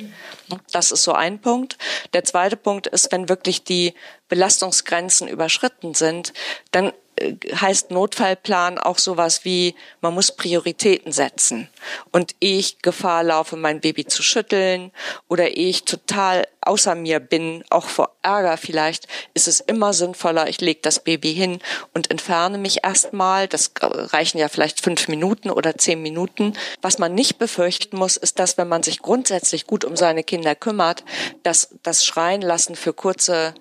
Das 0.70 0.90
ist 0.90 1.04
so 1.04 1.12
ein 1.12 1.40
Punkt. 1.40 1.78
Der 2.12 2.24
zweite 2.24 2.56
Punkt 2.56 2.86
ist, 2.86 3.10
wenn 3.12 3.28
wirklich 3.28 3.64
die 3.64 3.94
Belastungsgrenzen 4.32 5.28
überschritten 5.28 5.92
sind, 5.92 6.32
dann 6.70 6.94
äh, 7.16 7.34
heißt 7.54 7.90
Notfallplan 7.90 8.78
auch 8.78 8.96
sowas 8.96 9.44
wie, 9.44 9.74
man 10.00 10.14
muss 10.14 10.32
Prioritäten 10.32 11.12
setzen. 11.12 11.68
Und 12.12 12.34
ich 12.38 12.78
Gefahr 12.78 13.24
laufe, 13.24 13.56
mein 13.56 13.82
Baby 13.82 14.06
zu 14.06 14.22
schütteln 14.22 14.90
oder 15.28 15.54
ich 15.54 15.84
total 15.84 16.46
außer 16.62 16.94
mir 16.94 17.20
bin, 17.20 17.64
auch 17.70 17.88
vor 17.88 18.16
Ärger 18.22 18.56
vielleicht, 18.56 19.06
ist 19.34 19.48
es 19.48 19.60
immer 19.60 19.92
sinnvoller, 19.92 20.48
ich 20.48 20.60
lege 20.60 20.80
das 20.80 21.00
Baby 21.00 21.34
hin 21.34 21.58
und 21.92 22.10
entferne 22.10 22.56
mich 22.56 22.84
erstmal. 22.84 23.48
Das 23.48 23.72
reichen 23.82 24.38
ja 24.38 24.48
vielleicht 24.48 24.80
fünf 24.80 25.08
Minuten 25.08 25.50
oder 25.50 25.76
zehn 25.76 26.00
Minuten. 26.00 26.54
Was 26.80 26.98
man 26.98 27.14
nicht 27.14 27.38
befürchten 27.38 27.96
muss, 27.98 28.16
ist, 28.16 28.38
dass 28.38 28.56
wenn 28.58 28.68
man 28.68 28.82
sich 28.82 29.00
grundsätzlich 29.00 29.66
gut 29.66 29.84
um 29.84 29.96
seine 29.96 30.24
Kinder 30.24 30.54
kümmert, 30.54 31.04
dass 31.42 31.74
das 31.82 32.04
Schreien 32.04 32.42
lassen 32.42 32.76
für 32.76 32.94
kurze 32.94 33.54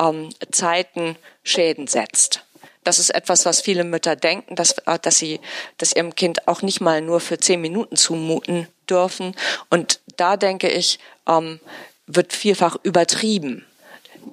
ähm, 0.00 0.30
Zeiten 0.50 1.16
Schäden 1.42 1.86
setzt. 1.86 2.44
Das 2.84 2.98
ist 2.98 3.10
etwas, 3.10 3.46
was 3.46 3.62
viele 3.62 3.82
Mütter 3.82 4.14
denken, 4.14 4.56
dass, 4.56 4.78
äh, 4.86 4.98
dass 5.00 5.18
sie 5.18 5.40
dass 5.78 5.94
ihrem 5.94 6.14
Kind 6.14 6.46
auch 6.46 6.62
nicht 6.62 6.80
mal 6.80 7.00
nur 7.00 7.20
für 7.20 7.38
zehn 7.38 7.60
Minuten 7.60 7.96
zumuten 7.96 8.68
dürfen. 8.88 9.34
Und 9.70 10.00
da 10.16 10.36
denke 10.36 10.68
ich, 10.68 10.98
ähm, 11.26 11.60
wird 12.06 12.32
vielfach 12.32 12.76
übertrieben. 12.82 13.64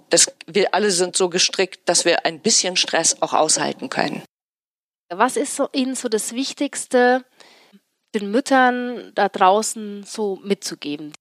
Das, 0.09 0.31
wir 0.45 0.73
alle 0.73 0.91
sind 0.91 1.15
so 1.15 1.29
gestrickt, 1.29 1.87
dass 1.87 2.03
wir 2.05 2.25
ein 2.25 2.41
bisschen 2.41 2.75
Stress 2.75 3.21
auch 3.21 3.33
aushalten 3.33 3.89
können. 3.89 4.23
Was 5.09 5.35
ist 5.35 5.55
so 5.55 5.69
Ihnen 5.73 5.95
so 5.95 6.09
das 6.09 6.33
Wichtigste, 6.33 7.25
den 8.13 8.31
Müttern 8.31 9.11
da 9.15 9.29
draußen 9.29 10.03
so 10.03 10.39
mitzugeben? 10.43 11.13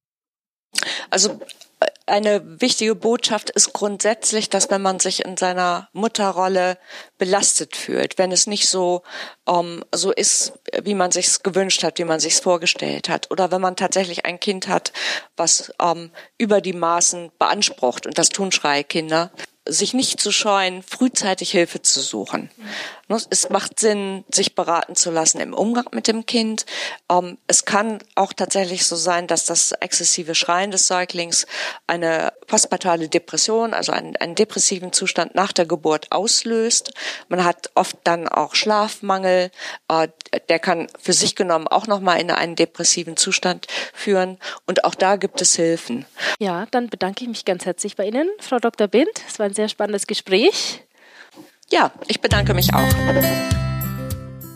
Also 1.09 1.39
eine 2.11 2.61
wichtige 2.61 2.93
Botschaft 2.93 3.49
ist 3.49 3.73
grundsätzlich, 3.73 4.49
dass 4.49 4.69
wenn 4.69 4.81
man 4.81 4.99
sich 4.99 5.25
in 5.25 5.37
seiner 5.37 5.89
Mutterrolle 5.93 6.77
belastet 7.17 7.75
fühlt, 7.75 8.17
wenn 8.17 8.31
es 8.31 8.47
nicht 8.47 8.67
so 8.67 9.03
ähm, 9.47 9.83
so 9.93 10.11
ist, 10.11 10.53
wie 10.83 10.93
man 10.93 11.11
sich's 11.11 11.41
gewünscht 11.41 11.83
hat, 11.83 11.97
wie 11.97 12.03
man 12.03 12.19
sich's 12.19 12.39
vorgestellt 12.39 13.09
hat, 13.09 13.31
oder 13.31 13.51
wenn 13.51 13.61
man 13.61 13.75
tatsächlich 13.75 14.25
ein 14.25 14.39
Kind 14.39 14.67
hat, 14.67 14.91
was 15.37 15.73
ähm, 15.81 16.11
über 16.37 16.61
die 16.61 16.73
Maßen 16.73 17.31
beansprucht, 17.39 18.05
und 18.05 18.17
das 18.17 18.29
tun 18.29 18.51
Schreikinder, 18.51 19.31
sich 19.67 19.93
nicht 19.93 20.19
zu 20.19 20.31
scheuen, 20.31 20.81
frühzeitig 20.81 21.51
Hilfe 21.51 21.81
zu 21.81 22.01
suchen. 22.01 22.49
Mhm. 22.57 22.65
Es 23.29 23.49
macht 23.49 23.79
Sinn, 23.79 24.23
sich 24.33 24.55
beraten 24.55 24.95
zu 24.95 25.11
lassen 25.11 25.41
im 25.41 25.53
Umgang 25.53 25.85
mit 25.91 26.07
dem 26.07 26.25
Kind. 26.25 26.65
Ähm, 27.11 27.37
es 27.47 27.65
kann 27.65 27.99
auch 28.15 28.31
tatsächlich 28.31 28.85
so 28.85 28.95
sein, 28.95 29.27
dass 29.27 29.45
das 29.45 29.73
exzessive 29.73 30.33
Schreien 30.33 30.71
des 30.71 30.87
Säuglings 30.87 31.45
eine 31.87 32.31
postpartale 32.47 33.09
Depression, 33.09 33.73
also 33.73 33.91
einen, 33.91 34.15
einen 34.15 34.35
depressiven 34.35 34.93
Zustand 34.93 35.35
nach 35.35 35.51
der 35.51 35.65
Geburt 35.65 36.11
auslöst. 36.11 36.93
Man 37.27 37.43
hat 37.43 37.69
oft 37.75 37.97
dann 38.05 38.29
auch 38.29 38.55
Schlafmangel. 38.55 39.51
Äh, 39.89 40.07
der 40.47 40.59
kann 40.59 40.87
für 40.97 41.13
sich 41.13 41.35
genommen 41.35 41.67
auch 41.67 41.87
nochmal 41.87 42.21
in 42.21 42.31
einen 42.31 42.55
depressiven 42.55 43.17
Zustand 43.17 43.67
führen. 43.93 44.37
Und 44.65 44.85
auch 44.85 44.95
da 44.95 45.17
gibt 45.17 45.41
es 45.41 45.55
Hilfen. 45.55 46.05
Ja, 46.39 46.65
dann 46.71 46.87
bedanke 46.87 47.23
ich 47.23 47.27
mich 47.27 47.43
ganz 47.43 47.65
herzlich 47.65 47.97
bei 47.97 48.05
Ihnen, 48.05 48.29
Frau 48.39 48.59
Dr. 48.59 48.87
Bind. 48.87 49.09
Es 49.27 49.37
war 49.37 49.47
ein 49.47 49.53
sehr 49.61 49.69
spannendes 49.69 50.07
Gespräch. 50.07 50.81
Ja, 51.69 51.91
ich 52.07 52.19
bedanke 52.19 52.55
mich 52.55 52.73
auch. 52.73 52.89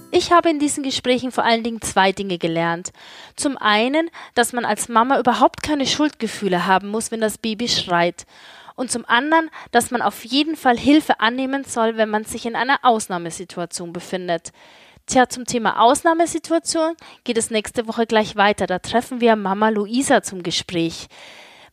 Ich 0.09 0.31
habe 0.31 0.49
in 0.49 0.57
diesen 0.57 0.81
Gesprächen 0.81 1.31
vor 1.31 1.43
allen 1.43 1.61
Dingen 1.61 1.79
zwei 1.81 2.11
Dinge 2.11 2.39
gelernt. 2.39 2.91
Zum 3.35 3.55
einen, 3.55 4.09
dass 4.33 4.51
man 4.51 4.65
als 4.65 4.89
Mama 4.89 5.19
überhaupt 5.19 5.61
keine 5.61 5.85
Schuldgefühle 5.85 6.65
haben 6.65 6.87
muss, 6.87 7.11
wenn 7.11 7.21
das 7.21 7.37
Baby 7.37 7.67
schreit. 7.67 8.25
Und 8.75 8.89
zum 8.89 9.05
anderen, 9.05 9.51
dass 9.69 9.91
man 9.91 10.01
auf 10.01 10.25
jeden 10.25 10.55
Fall 10.55 10.75
Hilfe 10.75 11.19
annehmen 11.19 11.65
soll, 11.65 11.97
wenn 11.97 12.09
man 12.09 12.23
sich 12.23 12.47
in 12.47 12.55
einer 12.55 12.79
Ausnahmesituation 12.81 13.93
befindet. 13.93 14.53
Tja, 15.05 15.29
zum 15.29 15.45
Thema 15.45 15.81
Ausnahmesituation 15.81 16.95
geht 17.23 17.37
es 17.37 17.51
nächste 17.51 17.87
Woche 17.87 18.07
gleich 18.07 18.35
weiter. 18.35 18.65
Da 18.65 18.79
treffen 18.79 19.21
wir 19.21 19.35
Mama 19.35 19.69
Luisa 19.69 20.23
zum 20.23 20.41
Gespräch. 20.41 21.09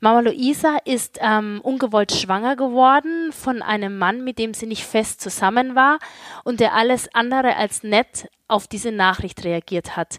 Mama 0.05 0.19
Luisa 0.19 0.79
ist 0.85 1.21
ähm, 1.21 1.61
ungewollt 1.63 2.11
schwanger 2.11 2.57
geworden 2.57 3.31
von 3.31 3.63
einem 3.63 3.99
Mann, 3.99 4.25
mit 4.25 4.37
dem 4.41 4.53
sie 4.53 4.67
nicht 4.67 4.85
fest 4.85 5.21
zusammen 5.21 5.77
war 5.77 6.01
und 6.43 6.59
der 6.59 6.75
alles 6.75 7.09
andere 7.15 7.55
als 7.55 7.85
nett 7.85 8.29
auf 8.49 8.67
diese 8.67 8.91
Nachricht 8.91 9.45
reagiert 9.45 9.97
hat. 9.97 10.19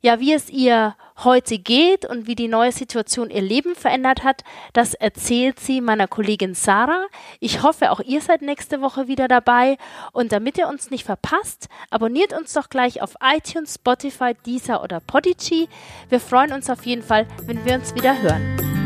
Ja, 0.00 0.18
wie 0.18 0.32
es 0.32 0.50
ihr 0.50 0.96
heute 1.22 1.58
geht 1.58 2.06
und 2.06 2.26
wie 2.26 2.34
die 2.34 2.48
neue 2.48 2.72
Situation 2.72 3.30
ihr 3.30 3.42
Leben 3.42 3.76
verändert 3.76 4.24
hat, 4.24 4.42
das 4.72 4.94
erzählt 4.94 5.60
sie 5.60 5.80
meiner 5.80 6.08
Kollegin 6.08 6.54
Sarah. 6.54 7.06
Ich 7.38 7.62
hoffe, 7.62 7.92
auch 7.92 8.00
ihr 8.00 8.20
seid 8.22 8.42
nächste 8.42 8.80
Woche 8.80 9.06
wieder 9.06 9.28
dabei. 9.28 9.76
Und 10.12 10.32
damit 10.32 10.58
ihr 10.58 10.66
uns 10.66 10.90
nicht 10.90 11.04
verpasst, 11.04 11.68
abonniert 11.90 12.32
uns 12.32 12.52
doch 12.52 12.68
gleich 12.68 13.00
auf 13.00 13.14
iTunes, 13.22 13.76
Spotify, 13.76 14.34
Deezer 14.44 14.82
oder 14.82 14.98
Podigy. 14.98 15.68
Wir 16.08 16.18
freuen 16.18 16.52
uns 16.52 16.68
auf 16.68 16.84
jeden 16.84 17.02
Fall, 17.02 17.28
wenn 17.44 17.64
wir 17.64 17.74
uns 17.74 17.94
wieder 17.94 18.20
hören. 18.20 18.79